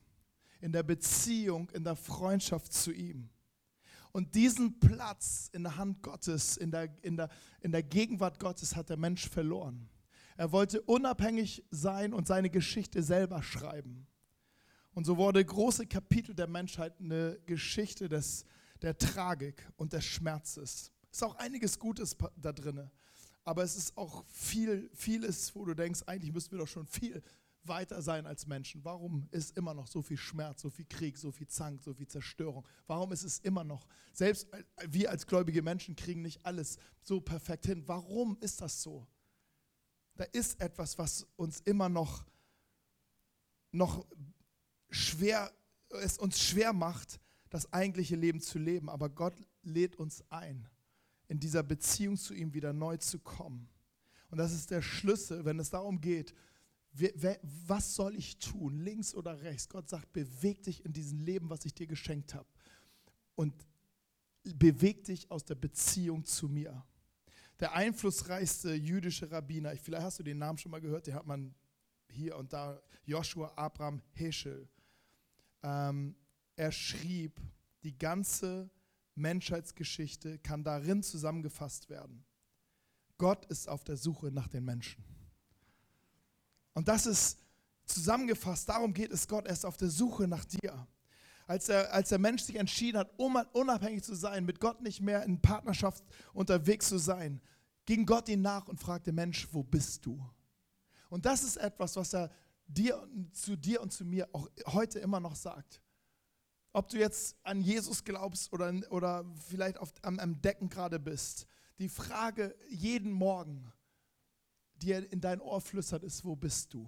in 0.60 0.72
der 0.72 0.82
Beziehung, 0.82 1.68
in 1.70 1.84
der 1.84 1.96
Freundschaft 1.96 2.72
zu 2.72 2.92
ihm. 2.92 3.28
Und 4.10 4.34
diesen 4.34 4.80
Platz 4.80 5.50
in 5.52 5.62
der 5.64 5.76
Hand 5.76 6.02
Gottes, 6.02 6.56
in 6.56 6.70
der, 6.70 6.88
in 7.02 7.18
der, 7.18 7.28
in 7.60 7.72
der 7.72 7.82
Gegenwart 7.82 8.40
Gottes 8.40 8.74
hat 8.74 8.88
der 8.88 8.96
Mensch 8.96 9.28
verloren. 9.28 9.90
Er 10.38 10.50
wollte 10.50 10.80
unabhängig 10.80 11.62
sein 11.70 12.14
und 12.14 12.26
seine 12.26 12.48
Geschichte 12.48 13.02
selber 13.02 13.42
schreiben. 13.42 14.06
Und 14.94 15.04
so 15.04 15.18
wurde 15.18 15.44
große 15.44 15.86
Kapitel 15.86 16.34
der 16.34 16.46
Menschheit 16.46 16.98
eine 16.98 17.38
Geschichte 17.44 18.08
des, 18.08 18.46
der 18.80 18.96
Tragik 18.96 19.68
und 19.76 19.92
des 19.92 20.06
Schmerzes. 20.06 20.90
Es 21.10 21.18
ist 21.18 21.22
auch 21.22 21.36
einiges 21.36 21.78
Gutes 21.78 22.16
da 22.36 22.52
drin, 22.52 22.90
aber 23.46 23.62
es 23.62 23.76
ist 23.76 23.96
auch 23.96 24.24
viel, 24.26 24.90
vieles, 24.92 25.54
wo 25.54 25.64
du 25.64 25.74
denkst, 25.74 26.02
eigentlich 26.06 26.32
müssten 26.32 26.52
wir 26.52 26.58
doch 26.58 26.68
schon 26.68 26.86
viel 26.86 27.22
weiter 27.62 28.02
sein 28.02 28.26
als 28.26 28.46
Menschen. 28.46 28.84
Warum 28.84 29.26
ist 29.30 29.56
immer 29.56 29.72
noch 29.72 29.86
so 29.86 30.02
viel 30.02 30.18
Schmerz, 30.18 30.60
so 30.60 30.70
viel 30.70 30.84
Krieg, 30.84 31.16
so 31.16 31.32
viel 31.32 31.48
Zank, 31.48 31.82
so 31.82 31.94
viel 31.94 32.06
Zerstörung? 32.06 32.66
Warum 32.86 33.10
ist 33.12 33.24
es 33.24 33.38
immer 33.38 33.64
noch, 33.64 33.86
selbst 34.12 34.46
wir 34.86 35.10
als 35.10 35.26
gläubige 35.26 35.62
Menschen 35.62 35.96
kriegen 35.96 36.22
nicht 36.22 36.44
alles 36.44 36.78
so 37.02 37.20
perfekt 37.20 37.66
hin. 37.66 37.82
Warum 37.86 38.36
ist 38.40 38.60
das 38.60 38.82
so? 38.82 39.08
da 40.16 40.24
ist 40.24 40.60
etwas, 40.60 40.98
was 40.98 41.26
uns 41.36 41.60
immer 41.60 41.88
noch, 41.88 42.24
noch 43.70 44.06
schwer, 44.90 45.52
es 45.90 46.18
uns 46.18 46.40
schwer 46.40 46.72
macht, 46.72 47.20
das 47.50 47.72
eigentliche 47.72 48.16
Leben 48.16 48.40
zu 48.40 48.58
leben. 48.58 48.88
Aber 48.88 49.08
Gott 49.08 49.34
lädt 49.62 49.96
uns 49.96 50.24
ein, 50.30 50.68
in 51.28 51.40
dieser 51.40 51.62
Beziehung 51.62 52.16
zu 52.16 52.34
ihm 52.34 52.54
wieder 52.54 52.72
neu 52.72 52.96
zu 52.96 53.18
kommen. 53.18 53.68
Und 54.30 54.38
das 54.38 54.52
ist 54.52 54.70
der 54.70 54.82
Schlüssel, 54.82 55.44
wenn 55.44 55.58
es 55.58 55.70
darum 55.70 56.00
geht, 56.00 56.34
was 57.66 57.94
soll 57.94 58.16
ich 58.16 58.38
tun, 58.38 58.78
links 58.78 59.14
oder 59.14 59.42
rechts? 59.42 59.68
Gott 59.68 59.88
sagt, 59.88 60.12
beweg 60.12 60.62
dich 60.62 60.84
in 60.84 60.92
diesem 60.92 61.20
Leben, 61.20 61.50
was 61.50 61.64
ich 61.64 61.74
dir 61.74 61.86
geschenkt 61.86 62.34
habe. 62.34 62.48
Und 63.34 63.54
beweg 64.42 65.04
dich 65.04 65.30
aus 65.30 65.44
der 65.44 65.56
Beziehung 65.56 66.24
zu 66.24 66.48
mir 66.48 66.86
der 67.60 67.74
einflussreichste 67.74 68.74
jüdische 68.74 69.30
Rabbiner, 69.30 69.74
vielleicht 69.76 70.04
hast 70.04 70.18
du 70.18 70.22
den 70.22 70.38
Namen 70.38 70.58
schon 70.58 70.70
mal 70.70 70.80
gehört, 70.80 71.06
den 71.06 71.14
hat 71.14 71.26
man 71.26 71.54
hier 72.10 72.36
und 72.36 72.52
da, 72.52 72.80
Joshua 73.04 73.52
Abraham 73.56 74.02
Heschel. 74.12 74.68
Ähm, 75.62 76.16
er 76.54 76.72
schrieb, 76.72 77.40
die 77.82 77.96
ganze 77.96 78.70
Menschheitsgeschichte 79.16 80.38
kann 80.38 80.62
darin 80.62 81.02
zusammengefasst 81.02 81.90
werden. 81.90 82.24
Gott 83.18 83.46
ist 83.46 83.68
auf 83.68 83.82
der 83.82 83.96
Suche 83.96 84.30
nach 84.30 84.48
den 84.48 84.64
Menschen. 84.64 85.02
Und 86.74 86.88
das 86.88 87.06
ist 87.06 87.38
zusammengefasst, 87.86 88.68
darum 88.68 88.92
geht 88.92 89.10
es 89.10 89.26
Gott, 89.26 89.46
er 89.46 89.52
ist 89.52 89.64
auf 89.64 89.76
der 89.76 89.88
Suche 89.88 90.28
nach 90.28 90.44
dir 90.44 90.86
als 91.46 91.66
der, 91.66 91.92
als 91.92 92.08
der 92.08 92.18
Mensch 92.18 92.42
sich 92.42 92.56
entschieden 92.56 92.98
hat, 92.98 93.10
unabhängig 93.18 94.02
zu 94.02 94.14
sein, 94.14 94.44
mit 94.44 94.60
Gott 94.60 94.80
nicht 94.80 95.00
mehr 95.00 95.22
in 95.22 95.40
Partnerschaft 95.40 96.04
unterwegs 96.32 96.88
zu 96.88 96.98
sein, 96.98 97.40
ging 97.84 98.04
Gott 98.04 98.28
ihn 98.28 98.42
nach 98.42 98.66
und 98.66 98.80
fragte, 98.80 99.12
Mensch, 99.12 99.46
wo 99.52 99.62
bist 99.62 100.04
du? 100.04 100.20
Und 101.08 101.24
das 101.24 101.44
ist 101.44 101.56
etwas, 101.56 101.94
was 101.94 102.12
er 102.14 102.30
dir, 102.66 103.08
zu 103.32 103.56
dir 103.56 103.80
und 103.80 103.92
zu 103.92 104.04
mir 104.04 104.28
auch 104.32 104.48
heute 104.66 104.98
immer 104.98 105.20
noch 105.20 105.36
sagt. 105.36 105.80
Ob 106.76 106.90
du 106.90 106.98
jetzt 106.98 107.38
an 107.42 107.62
Jesus 107.62 108.04
glaubst 108.04 108.52
oder, 108.52 108.70
oder 108.90 109.24
vielleicht 109.48 109.78
auf, 109.78 109.94
am, 110.02 110.18
am 110.18 110.42
Decken 110.42 110.68
gerade 110.68 110.98
bist, 111.00 111.46
die 111.78 111.88
Frage 111.88 112.54
jeden 112.68 113.12
Morgen, 113.12 113.72
die 114.82 114.92
er 114.92 115.10
in 115.10 115.22
dein 115.22 115.40
Ohr 115.40 115.62
flüstert, 115.62 116.02
ist, 116.02 116.22
wo 116.22 116.36
bist 116.36 116.74
du? 116.74 116.86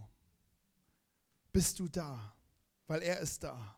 Bist 1.52 1.78
du 1.78 1.88
da? 1.88 2.36
Weil 2.86 3.00
er 3.00 3.20
ist 3.20 3.42
da. 3.42 3.77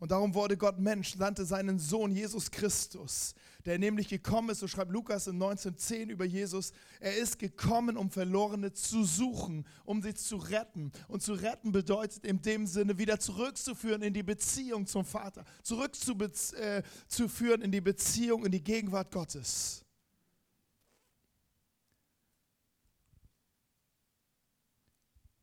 Und 0.00 0.10
darum 0.12 0.34
wurde 0.34 0.56
Gott 0.56 0.78
Mensch, 0.78 1.14
sandte 1.14 1.44
seinen 1.44 1.78
Sohn 1.78 2.10
Jesus 2.10 2.50
Christus, 2.50 3.34
der 3.66 3.78
nämlich 3.78 4.08
gekommen 4.08 4.48
ist, 4.48 4.60
so 4.60 4.66
schreibt 4.66 4.90
Lukas 4.90 5.26
in 5.26 5.34
1910 5.34 6.08
über 6.08 6.24
Jesus, 6.24 6.72
er 7.00 7.18
ist 7.18 7.38
gekommen, 7.38 7.98
um 7.98 8.08
Verlorene 8.10 8.72
zu 8.72 9.04
suchen, 9.04 9.66
um 9.84 10.00
sie 10.00 10.14
zu 10.14 10.38
retten. 10.38 10.90
Und 11.06 11.22
zu 11.22 11.34
retten 11.34 11.70
bedeutet 11.70 12.24
in 12.24 12.40
dem 12.40 12.66
Sinne 12.66 12.96
wieder 12.96 13.20
zurückzuführen 13.20 14.00
in 14.00 14.14
die 14.14 14.22
Beziehung 14.22 14.86
zum 14.86 15.04
Vater, 15.04 15.44
zurückzuführen 15.62 17.60
äh, 17.60 17.64
in 17.64 17.70
die 17.70 17.82
Beziehung, 17.82 18.46
in 18.46 18.52
die 18.52 18.64
Gegenwart 18.64 19.12
Gottes. 19.12 19.84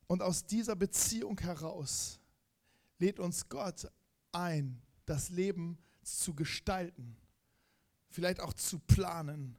Und 0.08 0.24
aus 0.24 0.48
dieser 0.48 0.76
Beziehung 0.76 1.40
heraus 1.40 2.20
lädt 2.98 3.20
uns 3.20 3.48
Gott 3.48 3.88
ein, 4.38 4.82
das 5.06 5.30
Leben 5.30 5.78
zu 6.04 6.34
gestalten, 6.34 7.18
vielleicht 8.10 8.40
auch 8.40 8.54
zu 8.54 8.80
planen, 8.80 9.58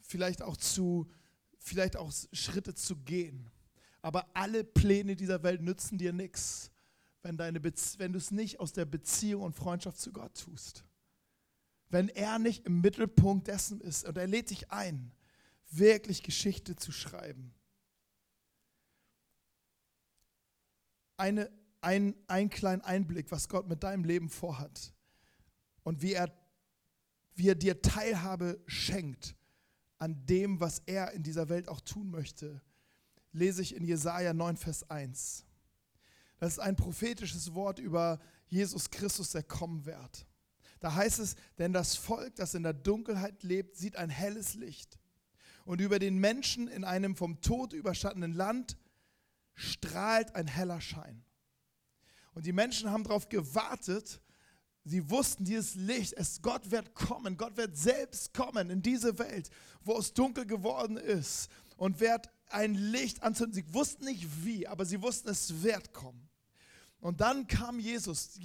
vielleicht 0.00 0.42
auch 0.42 0.56
zu, 0.56 1.10
vielleicht 1.58 1.96
auch 1.96 2.12
Schritte 2.32 2.74
zu 2.74 2.96
gehen. 2.96 3.50
Aber 4.02 4.28
alle 4.34 4.64
Pläne 4.64 5.16
dieser 5.16 5.42
Welt 5.42 5.60
nützen 5.60 5.98
dir 5.98 6.12
nichts, 6.12 6.70
wenn, 7.22 7.38
wenn 7.38 8.12
du 8.12 8.18
es 8.18 8.30
nicht 8.30 8.60
aus 8.60 8.72
der 8.72 8.86
Beziehung 8.86 9.42
und 9.42 9.54
Freundschaft 9.54 9.98
zu 9.98 10.12
Gott 10.12 10.34
tust. 10.34 10.84
Wenn 11.88 12.08
er 12.08 12.38
nicht 12.38 12.64
im 12.64 12.80
Mittelpunkt 12.80 13.48
dessen 13.48 13.80
ist 13.80 14.06
und 14.06 14.16
er 14.16 14.26
lädt 14.26 14.50
dich 14.50 14.70
ein, 14.70 15.12
wirklich 15.70 16.22
Geschichte 16.22 16.76
zu 16.76 16.92
schreiben. 16.92 17.54
eine, 21.20 21.50
ein, 21.80 22.14
ein 22.26 22.50
kleinen 22.50 22.82
Einblick, 22.82 23.30
was 23.30 23.48
Gott 23.48 23.68
mit 23.68 23.82
deinem 23.82 24.04
Leben 24.04 24.28
vorhat 24.28 24.92
und 25.82 26.02
wie 26.02 26.12
er, 26.12 26.32
wie 27.34 27.48
er 27.48 27.54
dir 27.54 27.80
Teilhabe 27.82 28.60
schenkt 28.66 29.36
an 29.98 30.26
dem, 30.26 30.60
was 30.60 30.82
er 30.86 31.12
in 31.12 31.22
dieser 31.22 31.48
Welt 31.48 31.68
auch 31.68 31.80
tun 31.80 32.10
möchte, 32.10 32.62
lese 33.32 33.62
ich 33.62 33.74
in 33.74 33.84
Jesaja 33.84 34.32
9, 34.32 34.56
Vers 34.56 34.88
1. 34.90 35.44
Das 36.38 36.54
ist 36.54 36.58
ein 36.58 36.76
prophetisches 36.76 37.54
Wort 37.54 37.78
über 37.78 38.18
Jesus 38.48 38.90
Christus, 38.90 39.30
der 39.30 39.42
kommen 39.42 39.84
wird. 39.84 40.26
Da 40.80 40.94
heißt 40.94 41.18
es, 41.18 41.36
denn 41.58 41.74
das 41.74 41.96
Volk, 41.96 42.34
das 42.36 42.54
in 42.54 42.62
der 42.62 42.72
Dunkelheit 42.72 43.42
lebt, 43.42 43.76
sieht 43.76 43.96
ein 43.96 44.08
helles 44.08 44.54
Licht. 44.54 44.98
Und 45.66 45.82
über 45.82 45.98
den 45.98 46.18
Menschen 46.18 46.66
in 46.66 46.84
einem 46.84 47.14
vom 47.14 47.42
Tod 47.42 47.74
überstandenen 47.74 48.32
Land 48.32 48.78
strahlt 49.54 50.34
ein 50.34 50.46
heller 50.46 50.80
Schein. 50.80 51.22
Und 52.34 52.46
die 52.46 52.52
Menschen 52.52 52.90
haben 52.90 53.04
darauf 53.04 53.28
gewartet. 53.28 54.20
Sie 54.84 55.08
wussten, 55.10 55.44
dieses 55.44 55.74
Licht, 55.74 56.14
es, 56.14 56.40
Gott 56.40 56.70
wird 56.70 56.94
kommen, 56.94 57.36
Gott 57.36 57.56
wird 57.56 57.76
selbst 57.76 58.32
kommen 58.32 58.70
in 58.70 58.82
diese 58.82 59.18
Welt, 59.18 59.50
wo 59.82 59.98
es 59.98 60.14
dunkel 60.14 60.46
geworden 60.46 60.96
ist 60.96 61.50
und 61.76 62.00
wird 62.00 62.30
ein 62.48 62.74
Licht 62.74 63.22
anzünden. 63.22 63.54
Sie 63.54 63.74
wussten 63.74 64.04
nicht 64.04 64.44
wie, 64.44 64.66
aber 64.66 64.84
sie 64.84 65.02
wussten, 65.02 65.28
es 65.28 65.62
wird 65.62 65.92
kommen. 65.92 66.28
Und 67.00 67.20
dann 67.20 67.46
kam 67.46 67.78
Jesus, 67.78 68.38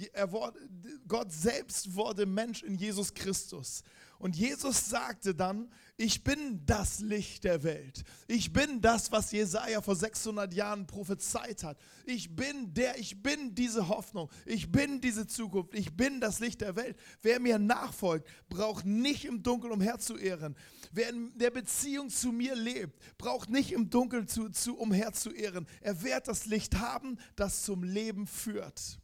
Gott 1.06 1.32
selbst 1.32 1.94
wurde 1.94 2.24
Mensch 2.24 2.62
in 2.62 2.76
Jesus 2.76 3.12
Christus. 3.12 3.82
Und 4.18 4.36
Jesus 4.36 4.88
sagte 4.88 5.34
dann, 5.34 5.70
ich 5.98 6.22
bin 6.22 6.64
das 6.66 7.00
Licht 7.00 7.44
der 7.44 7.62
Welt. 7.62 8.04
Ich 8.26 8.52
bin 8.52 8.80
das, 8.80 9.12
was 9.12 9.32
Jesaja 9.32 9.80
vor 9.80 9.96
600 9.96 10.52
Jahren 10.52 10.86
prophezeit 10.86 11.62
hat. 11.62 11.78
Ich 12.04 12.36
bin 12.36 12.74
der, 12.74 12.98
ich 12.98 13.22
bin 13.22 13.54
diese 13.54 13.88
Hoffnung. 13.88 14.30
Ich 14.44 14.70
bin 14.70 15.00
diese 15.00 15.26
Zukunft. 15.26 15.74
Ich 15.74 15.96
bin 15.96 16.20
das 16.20 16.38
Licht 16.40 16.60
der 16.60 16.76
Welt. 16.76 16.98
Wer 17.22 17.40
mir 17.40 17.58
nachfolgt, 17.58 18.28
braucht 18.48 18.84
nicht 18.84 19.24
im 19.24 19.42
Dunkeln 19.42 19.72
umherzuehren. 19.72 20.54
Wer 20.92 21.10
in 21.10 21.36
der 21.38 21.50
Beziehung 21.50 22.10
zu 22.10 22.30
mir 22.30 22.54
lebt, 22.54 22.98
braucht 23.16 23.48
nicht 23.48 23.72
im 23.72 23.88
Dunkeln 23.88 24.28
zu, 24.28 24.50
zu 24.50 24.76
umherzuehren. 24.76 25.66
Er 25.80 26.02
wird 26.02 26.28
das 26.28 26.46
Licht 26.46 26.78
haben, 26.78 27.18
das 27.36 27.62
zum 27.62 27.82
Leben 27.82 28.26
führt. 28.26 28.98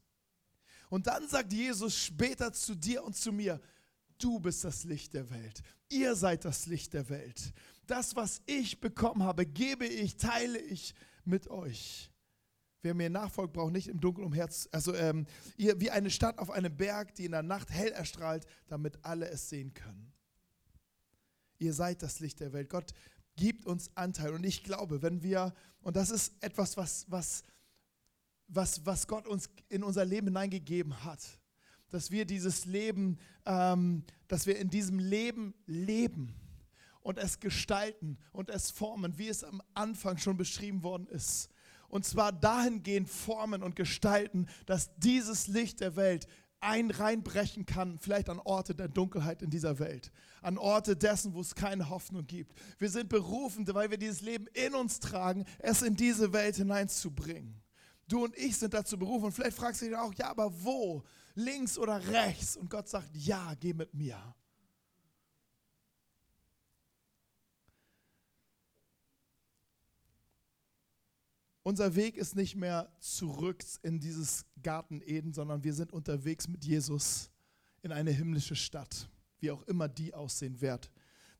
Und 0.90 1.06
dann 1.06 1.26
sagt 1.26 1.54
Jesus 1.54 1.96
später 1.96 2.52
zu 2.52 2.74
dir 2.74 3.02
und 3.02 3.16
zu 3.16 3.32
mir, 3.32 3.62
Du 4.22 4.38
bist 4.38 4.62
das 4.62 4.84
Licht 4.84 5.14
der 5.14 5.28
Welt. 5.30 5.62
Ihr 5.88 6.14
seid 6.14 6.44
das 6.44 6.66
Licht 6.66 6.94
der 6.94 7.08
Welt. 7.08 7.52
Das, 7.88 8.14
was 8.14 8.40
ich 8.46 8.80
bekommen 8.80 9.24
habe, 9.24 9.44
gebe 9.44 9.84
ich, 9.84 10.16
teile 10.16 10.60
ich 10.60 10.94
mit 11.24 11.48
euch. 11.48 12.08
Wer 12.82 12.94
mir 12.94 13.10
nachfolgt, 13.10 13.52
braucht 13.52 13.72
nicht 13.72 13.88
im 13.88 14.00
Dunkeln 14.00 14.28
umher. 14.28 14.48
Also 14.70 14.94
ähm, 14.94 15.26
ihr, 15.56 15.80
wie 15.80 15.90
eine 15.90 16.08
Stadt 16.08 16.38
auf 16.38 16.52
einem 16.52 16.76
Berg, 16.76 17.16
die 17.16 17.24
in 17.24 17.32
der 17.32 17.42
Nacht 17.42 17.70
hell 17.70 17.90
erstrahlt, 17.90 18.46
damit 18.68 19.04
alle 19.04 19.28
es 19.28 19.48
sehen 19.48 19.74
können. 19.74 20.12
Ihr 21.58 21.74
seid 21.74 22.00
das 22.02 22.20
Licht 22.20 22.38
der 22.38 22.52
Welt. 22.52 22.70
Gott 22.70 22.94
gibt 23.34 23.66
uns 23.66 23.90
Anteil. 23.96 24.34
Und 24.34 24.44
ich 24.44 24.62
glaube, 24.62 25.02
wenn 25.02 25.24
wir, 25.24 25.52
und 25.80 25.96
das 25.96 26.10
ist 26.10 26.32
etwas, 26.40 26.76
was, 26.76 27.06
was, 27.08 27.42
was, 28.46 28.86
was 28.86 29.08
Gott 29.08 29.26
uns 29.26 29.50
in 29.68 29.82
unser 29.82 30.04
Leben 30.04 30.28
hineingegeben 30.28 31.04
hat, 31.04 31.41
dass 31.92 32.10
wir 32.10 32.24
dieses 32.24 32.64
Leben, 32.64 33.18
ähm, 33.46 34.02
dass 34.28 34.46
wir 34.46 34.58
in 34.58 34.70
diesem 34.70 34.98
Leben 34.98 35.54
leben 35.66 36.34
und 37.02 37.18
es 37.18 37.40
gestalten 37.40 38.18
und 38.32 38.48
es 38.48 38.70
formen, 38.70 39.18
wie 39.18 39.28
es 39.28 39.44
am 39.44 39.62
Anfang 39.74 40.18
schon 40.18 40.36
beschrieben 40.36 40.82
worden 40.82 41.06
ist. 41.08 41.50
Und 41.88 42.06
zwar 42.06 42.32
dahingehend 42.32 43.10
formen 43.10 43.62
und 43.62 43.76
gestalten, 43.76 44.48
dass 44.64 44.94
dieses 44.96 45.48
Licht 45.48 45.80
der 45.80 45.94
Welt 45.96 46.26
ein 46.60 46.90
reinbrechen 46.90 47.66
kann, 47.66 47.98
vielleicht 47.98 48.30
an 48.30 48.38
Orte 48.38 48.74
der 48.74 48.88
Dunkelheit 48.88 49.42
in 49.42 49.50
dieser 49.50 49.78
Welt, 49.80 50.12
an 50.40 50.58
Orte 50.58 50.96
dessen, 50.96 51.34
wo 51.34 51.40
es 51.40 51.54
keine 51.54 51.90
Hoffnung 51.90 52.26
gibt. 52.26 52.54
Wir 52.78 52.88
sind 52.88 53.08
berufen, 53.08 53.66
weil 53.74 53.90
wir 53.90 53.98
dieses 53.98 54.22
Leben 54.22 54.46
in 54.54 54.74
uns 54.74 55.00
tragen, 55.00 55.44
es 55.58 55.82
in 55.82 55.96
diese 55.96 56.32
Welt 56.32 56.56
hineinzubringen. 56.56 57.60
Du 58.08 58.24
und 58.24 58.36
ich 58.36 58.56
sind 58.56 58.74
dazu 58.74 58.98
berufen. 58.98 59.26
Und 59.26 59.32
vielleicht 59.32 59.56
fragst 59.56 59.82
du 59.82 59.86
dich 59.86 59.96
auch, 59.96 60.12
ja, 60.14 60.28
aber 60.30 60.52
wo? 60.62 61.02
links 61.34 61.78
oder 61.78 62.06
rechts. 62.08 62.56
Und 62.56 62.70
Gott 62.70 62.88
sagt, 62.88 63.10
ja, 63.14 63.54
geh 63.60 63.72
mit 63.72 63.94
mir. 63.94 64.18
Unser 71.64 71.94
Weg 71.94 72.16
ist 72.16 72.34
nicht 72.34 72.56
mehr 72.56 72.90
zurück 72.98 73.62
in 73.82 74.00
dieses 74.00 74.44
Garten 74.62 75.00
Eden, 75.00 75.32
sondern 75.32 75.62
wir 75.62 75.72
sind 75.72 75.92
unterwegs 75.92 76.48
mit 76.48 76.64
Jesus 76.64 77.30
in 77.82 77.92
eine 77.92 78.10
himmlische 78.10 78.56
Stadt, 78.56 79.08
wie 79.38 79.52
auch 79.52 79.62
immer 79.64 79.88
die 79.88 80.12
aussehen 80.12 80.60
wird. 80.60 80.90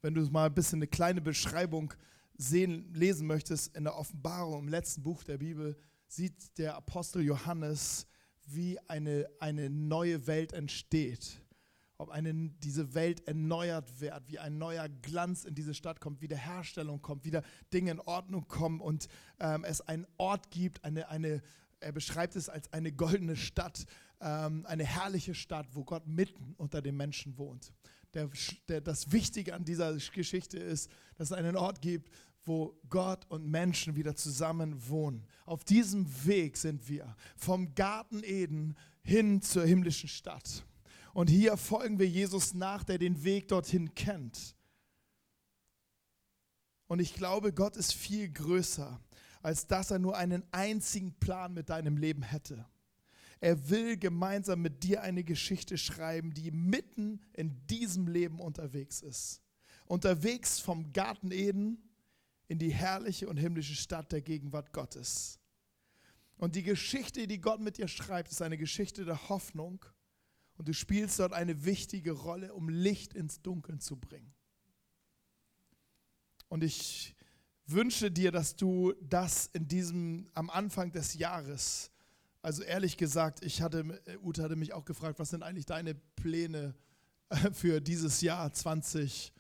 Wenn 0.01 0.15
du 0.15 0.23
mal 0.31 0.47
ein 0.47 0.55
bisschen 0.55 0.79
eine 0.79 0.87
kleine 0.87 1.21
Beschreibung 1.21 1.93
sehen, 2.37 2.93
lesen 2.95 3.27
möchtest 3.27 3.77
in 3.77 3.83
der 3.83 3.97
Offenbarung 3.97 4.61
im 4.61 4.69
letzten 4.69 5.03
Buch 5.03 5.25
der 5.25 5.39
Bibel, 5.39 5.77
sieht 6.15 6.59
der 6.59 6.77
Apostel 6.77 7.23
Johannes 7.23 8.07
wie 8.45 8.79
eine, 8.87 9.27
eine 9.41 9.71
neue 9.71 10.27
Welt 10.27 10.53
entsteht. 10.53 11.41
Ob 11.97 12.11
eine, 12.11 12.35
diese 12.35 12.95
Welt 12.95 13.27
erneuert 13.27 14.01
wird, 14.01 14.29
wie 14.29 14.39
ein 14.39 14.59
neuer 14.59 14.89
Glanz 14.89 15.45
in 15.45 15.55
diese 15.55 15.73
Stadt 15.73 16.01
kommt, 16.01 16.21
wieder 16.21 16.37
Herstellung 16.37 17.01
kommt, 17.01 17.25
wieder 17.25 17.43
Dinge 17.73 17.93
in 17.93 18.01
Ordnung 18.01 18.47
kommen 18.47 18.81
und 18.81 19.09
ähm, 19.41 19.65
es 19.65 19.81
einen 19.81 20.07
Ort 20.19 20.51
gibt, 20.51 20.85
eine, 20.85 21.09
eine, 21.09 21.43
er 21.81 21.93
beschreibt 21.93 22.37
es 22.37 22.49
als 22.49 22.71
eine 22.73 22.93
goldene 22.93 23.37
Stadt, 23.37 23.85
ähm, 24.21 24.67
eine 24.67 24.85
herrliche 24.85 25.35
Stadt, 25.35 25.69
wo 25.73 25.85
Gott 25.85 26.07
mitten 26.07 26.55
unter 26.59 26.83
den 26.83 26.97
Menschen 26.97 27.39
wohnt. 27.39 27.73
Der, 28.13 28.29
der, 28.69 28.83
das 28.83 29.13
Wichtige 29.13 29.55
an 29.55 29.65
dieser 29.65 29.97
Geschichte 29.97 30.59
ist, 30.59 30.91
dass 31.17 31.31
es 31.31 31.37
einen 31.37 31.57
Ort 31.57 31.81
gibt, 31.81 32.11
wo 32.45 32.79
Gott 32.89 33.25
und 33.29 33.47
Menschen 33.47 33.97
wieder 33.97 34.17
zusammen 34.17 34.89
wohnen. 34.89 35.27
Auf 35.45 35.65
diesem 35.65 36.07
Weg 36.27 36.57
sind 36.57 36.89
wir 36.89 37.17
vom 37.37 37.75
Garten 37.75 38.23
Eden 38.25 38.77
hin 39.03 39.43
zur 39.43 39.65
himmlischen 39.65 40.09
Stadt. 40.09 40.65
Und 41.15 41.29
hier 41.29 41.57
folgen 41.57 41.99
wir 41.99 42.09
Jesus 42.09 42.55
nach, 42.55 42.85
der 42.85 42.99
den 42.99 43.23
Weg 43.23 43.49
dorthin 43.49 43.95
kennt. 43.95 44.57
Und 46.87 47.01
ich 47.01 47.15
glaube, 47.15 47.53
Gott 47.53 47.77
ist 47.77 47.95
viel 47.95 48.31
größer, 48.31 49.01
als 49.43 49.67
dass 49.67 49.91
er 49.91 49.99
nur 49.99 50.17
einen 50.17 50.45
einzigen 50.53 51.15
Plan 51.15 51.55
mit 51.55 51.71
deinem 51.71 51.97
Leben 51.97 52.23
hätte. 52.23 52.67
Er 53.41 53.71
will 53.71 53.97
gemeinsam 53.97 54.63
mit 54.63 54.85
dir 54.85 55.03
eine 55.03 55.25
Geschichte 55.25 55.77
schreiben, 55.77 56.33
die 56.33 56.51
mitten 56.51 57.21
in 57.33 57.67
diesem 57.67 58.07
Leben 58.07 58.41
unterwegs 58.41 59.01
ist. 59.01 59.43
Unterwegs 59.87 60.61
vom 60.61 60.93
Garten 60.93 61.33
Eden 61.33 61.83
in 62.53 62.59
die 62.59 62.71
herrliche 62.71 63.31
und 63.31 63.39
himmlische 63.39 63.75
Stadt 63.75 64.13
der 64.13 64.21
Gegenwart 64.21 64.75
Gottes. 64.75 65.41
Und 66.37 66.55
die 66.55 66.63
Geschichte, 66.63 67.27
die 67.27 67.41
Gott 67.41 67.61
mit 67.61 67.79
dir 67.79 67.89
schreibt, 67.89 68.31
ist 68.31 68.43
eine 68.43 68.59
Geschichte 68.59 69.07
der 69.07 69.31
Hoffnung. 69.31 69.83
Und 70.59 70.69
du 70.69 70.75
spielst 70.75 71.19
dort 71.19 71.33
eine 71.33 71.65
wichtige 71.65 72.13
Rolle, 72.13 72.53
um 72.53 72.69
Licht 72.69 73.15
ins 73.15 73.41
Dunkeln 73.41 73.81
zu 73.81 73.97
bringen. 73.97 74.35
Und 76.51 76.63
ich 76.63 77.17
wünsche 77.65 78.11
dir, 78.11 78.31
dass 78.31 78.55
du 78.55 78.93
das 79.01 79.47
in 79.55 79.67
diesem, 79.67 80.29
am 80.35 80.51
Anfang 80.51 80.93
des 80.93 81.15
Jahres, 81.15 81.91
also 82.43 82.63
ehrlich 82.65 82.99
gesagt, 82.99 83.43
ich 83.43 83.63
hatte, 83.63 83.99
Ute 84.23 84.43
hatte 84.43 84.57
mich 84.57 84.75
auch 84.75 84.85
gefragt, 84.85 85.19
was 85.19 85.31
sind 85.31 85.43
eigentlich 85.43 85.65
deine 85.65 85.95
Pläne 85.95 86.75
für 87.55 87.81
dieses 87.81 88.21
Jahr 88.21 88.53
20, 88.53 89.33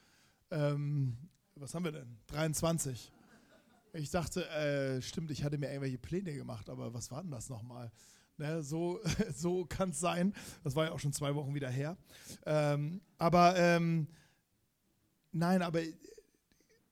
ähm, 0.51 1.18
was 1.62 1.75
haben 1.75 1.85
wir 1.85 1.92
denn? 1.92 2.18
23. 2.27 3.12
Ich 3.92 4.11
dachte, 4.11 4.48
äh, 4.51 5.01
stimmt, 5.01 5.31
ich 5.31 5.44
hatte 5.44 5.59
mir 5.59 5.68
irgendwelche 5.68 5.98
Pläne 5.98 6.35
gemacht, 6.35 6.68
aber 6.68 6.92
was 6.92 7.11
war 7.12 7.22
denn 7.22 7.31
das 7.31 7.48
nochmal? 7.48 7.92
Ne, 8.37 8.62
so 8.62 9.01
so 9.35 9.64
kann 9.64 9.90
es 9.90 10.01
sein. 10.01 10.35
Das 10.64 10.75
war 10.75 10.87
ja 10.87 10.92
auch 10.92 10.98
schon 10.98 11.12
zwei 11.12 11.35
Wochen 11.37 11.55
wieder 11.55 11.70
her. 11.70 11.96
Ähm, 12.46 13.01
aber 13.16 13.57
ähm, 13.57 14.09
nein, 15.31 15.62
aber 15.62 15.81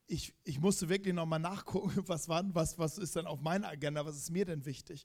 ich, 0.07 0.35
ich 0.45 0.61
musste 0.61 0.89
wirklich 0.89 1.15
nochmal 1.15 1.41
nachgucken, 1.41 1.93
was, 2.07 2.29
war, 2.29 2.45
was, 2.55 2.79
was 2.79 2.97
ist 2.99 3.17
denn 3.17 3.27
auf 3.27 3.41
meiner 3.41 3.69
Agenda, 3.69 4.07
was 4.07 4.17
ist 4.17 4.31
mir 4.31 4.45
denn 4.45 4.65
wichtig. 4.67 5.05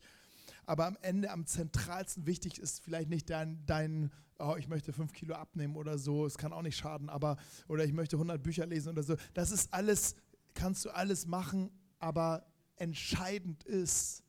Aber 0.66 0.86
am 0.86 0.98
Ende, 1.02 1.32
am 1.32 1.46
zentralsten 1.46 2.26
wichtig 2.26 2.60
ist 2.60 2.82
vielleicht 2.84 3.10
nicht 3.10 3.30
dein, 3.30 3.66
dein 3.66 4.12
oh, 4.40 4.56
ich 4.58 4.68
möchte 4.68 4.94
fünf 4.94 5.14
Kilo 5.14 5.36
abnehmen 5.36 5.76
oder 5.76 5.98
so, 5.98 6.26
es 6.26 6.38
kann 6.38 6.54
auch 6.54 6.62
nicht 6.62 6.78
schaden, 6.78 7.10
aber, 7.10 7.38
oder 7.68 7.86
ich 7.86 7.94
möchte 7.94 8.16
100 8.16 8.42
Bücher 8.42 8.66
lesen 8.66 8.90
oder 8.90 9.04
so. 9.04 9.16
Das 9.34 9.52
ist 9.52 9.74
alles, 9.74 10.16
kannst 10.54 10.86
du 10.86 10.90
alles 10.90 11.26
machen, 11.26 11.72
aber 12.00 12.46
entscheidend 12.78 13.64
ist, 13.64 14.24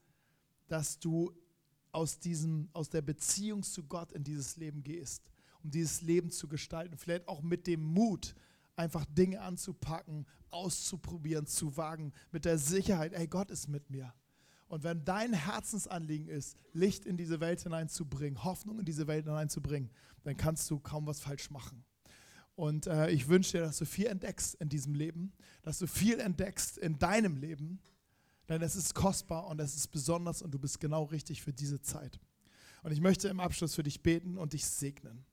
dass 0.68 0.98
du 0.98 1.32
aus, 1.92 2.18
diesem, 2.18 2.68
aus 2.72 2.90
der 2.90 3.02
Beziehung 3.02 3.62
zu 3.62 3.84
Gott 3.84 4.12
in 4.12 4.22
dieses 4.22 4.56
Leben 4.56 4.82
gehst, 4.82 5.30
um 5.62 5.70
dieses 5.70 6.02
Leben 6.02 6.30
zu 6.30 6.48
gestalten. 6.48 6.96
Vielleicht 6.96 7.26
auch 7.28 7.42
mit 7.42 7.66
dem 7.66 7.80
Mut, 7.82 8.34
einfach 8.76 9.06
Dinge 9.06 9.40
anzupacken, 9.40 10.26
auszuprobieren, 10.50 11.46
zu 11.46 11.76
wagen, 11.76 12.12
mit 12.30 12.44
der 12.44 12.58
Sicherheit, 12.58 13.14
ey, 13.14 13.26
Gott 13.26 13.50
ist 13.50 13.68
mit 13.68 13.88
mir. 13.90 14.12
Und 14.68 14.82
wenn 14.82 15.04
dein 15.04 15.32
Herzensanliegen 15.32 16.28
ist, 16.28 16.56
Licht 16.72 17.06
in 17.06 17.16
diese 17.16 17.40
Welt 17.40 17.62
hineinzubringen, 17.62 18.42
Hoffnung 18.42 18.80
in 18.80 18.84
diese 18.84 19.06
Welt 19.06 19.24
hineinzubringen, 19.24 19.90
dann 20.24 20.36
kannst 20.36 20.68
du 20.70 20.80
kaum 20.80 21.06
was 21.06 21.20
falsch 21.20 21.50
machen. 21.50 21.84
Und 22.56 22.86
äh, 22.86 23.10
ich 23.10 23.28
wünsche 23.28 23.58
dir, 23.58 23.60
dass 23.64 23.78
du 23.78 23.84
viel 23.84 24.06
entdeckst 24.06 24.54
in 24.56 24.68
diesem 24.68 24.94
Leben, 24.94 25.32
dass 25.62 25.78
du 25.78 25.86
viel 25.86 26.18
entdeckst 26.18 26.78
in 26.78 26.98
deinem 26.98 27.36
Leben, 27.36 27.80
denn 28.48 28.62
es 28.62 28.76
ist 28.76 28.94
kostbar 28.94 29.46
und 29.46 29.60
es 29.60 29.76
ist 29.76 29.88
besonders 29.88 30.42
und 30.42 30.52
du 30.52 30.58
bist 30.58 30.80
genau 30.80 31.04
richtig 31.04 31.42
für 31.42 31.52
diese 31.52 31.80
Zeit. 31.80 32.18
Und 32.82 32.92
ich 32.92 33.00
möchte 33.00 33.28
im 33.28 33.40
Abschluss 33.40 33.74
für 33.74 33.82
dich 33.82 34.02
beten 34.02 34.38
und 34.38 34.52
dich 34.52 34.64
segnen. 34.64 35.24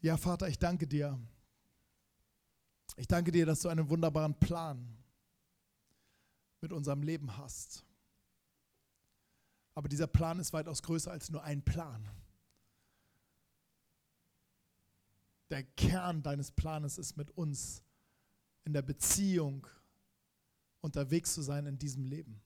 Ja, 0.00 0.16
Vater, 0.16 0.48
ich 0.48 0.58
danke 0.58 0.86
dir. 0.86 1.18
Ich 2.96 3.08
danke 3.08 3.32
dir, 3.32 3.46
dass 3.46 3.60
du 3.60 3.68
einen 3.68 3.88
wunderbaren 3.88 4.38
Plan 4.38 5.01
mit 6.62 6.72
unserem 6.72 7.02
Leben 7.02 7.36
hast. 7.36 7.84
Aber 9.74 9.88
dieser 9.88 10.06
Plan 10.06 10.38
ist 10.38 10.52
weitaus 10.52 10.82
größer 10.82 11.10
als 11.10 11.30
nur 11.30 11.42
ein 11.42 11.62
Plan. 11.62 12.08
Der 15.50 15.64
Kern 15.64 16.22
deines 16.22 16.50
Planes 16.50 16.98
ist 16.98 17.16
mit 17.16 17.30
uns 17.32 17.82
in 18.64 18.72
der 18.72 18.82
Beziehung 18.82 19.66
unterwegs 20.80 21.34
zu 21.34 21.42
sein 21.42 21.66
in 21.66 21.78
diesem 21.78 22.04
Leben. 22.04 22.40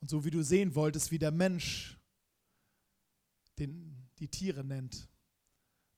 Und 0.00 0.08
so 0.08 0.24
wie 0.24 0.30
du 0.30 0.42
sehen 0.42 0.74
wolltest, 0.74 1.10
wie 1.10 1.18
der 1.18 1.32
Mensch 1.32 1.98
den 3.58 4.08
die 4.18 4.28
Tiere 4.28 4.64
nennt, 4.64 5.08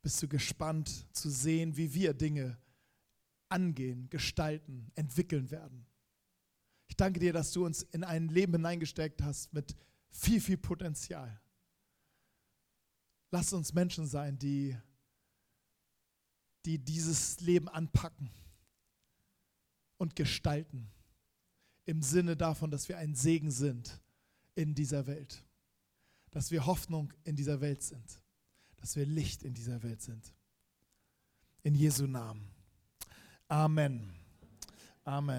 bist 0.02 0.22
du 0.22 0.28
gespannt 0.28 1.06
zu 1.14 1.30
sehen, 1.30 1.76
wie 1.76 1.92
wir 1.92 2.14
Dinge 2.14 2.58
angehen, 3.48 4.08
gestalten, 4.08 4.90
entwickeln 4.94 5.50
werden. 5.50 5.86
Ich 6.90 6.96
danke 6.96 7.18
dir, 7.18 7.32
dass 7.32 7.52
du 7.52 7.64
uns 7.64 7.82
in 7.84 8.04
ein 8.04 8.28
Leben 8.28 8.52
hineingesteckt 8.52 9.22
hast 9.22 9.54
mit 9.54 9.74
viel, 10.10 10.42
viel 10.42 10.58
Potenzial. 10.58 11.40
Lass 13.30 13.54
uns 13.54 13.72
Menschen 13.72 14.06
sein, 14.06 14.38
die, 14.38 14.76
die 16.66 16.76
dieses 16.76 17.40
Leben 17.40 17.70
anpacken 17.70 18.30
und 19.96 20.14
gestalten. 20.14 20.90
Im 21.86 22.02
Sinne 22.02 22.36
davon, 22.36 22.70
dass 22.70 22.90
wir 22.90 22.98
ein 22.98 23.14
Segen 23.14 23.50
sind 23.50 23.98
in 24.54 24.74
dieser 24.74 25.06
Welt. 25.06 25.42
Dass 26.30 26.50
wir 26.50 26.66
Hoffnung 26.66 27.14
in 27.24 27.36
dieser 27.36 27.62
Welt 27.62 27.82
sind 27.82 28.20
dass 28.80 28.96
wir 28.96 29.06
Licht 29.06 29.42
in 29.42 29.54
dieser 29.54 29.82
Welt 29.82 30.00
sind. 30.00 30.32
In 31.62 31.74
Jesu 31.74 32.06
Namen. 32.06 32.48
Amen. 33.48 34.12
Amen. 35.04 35.38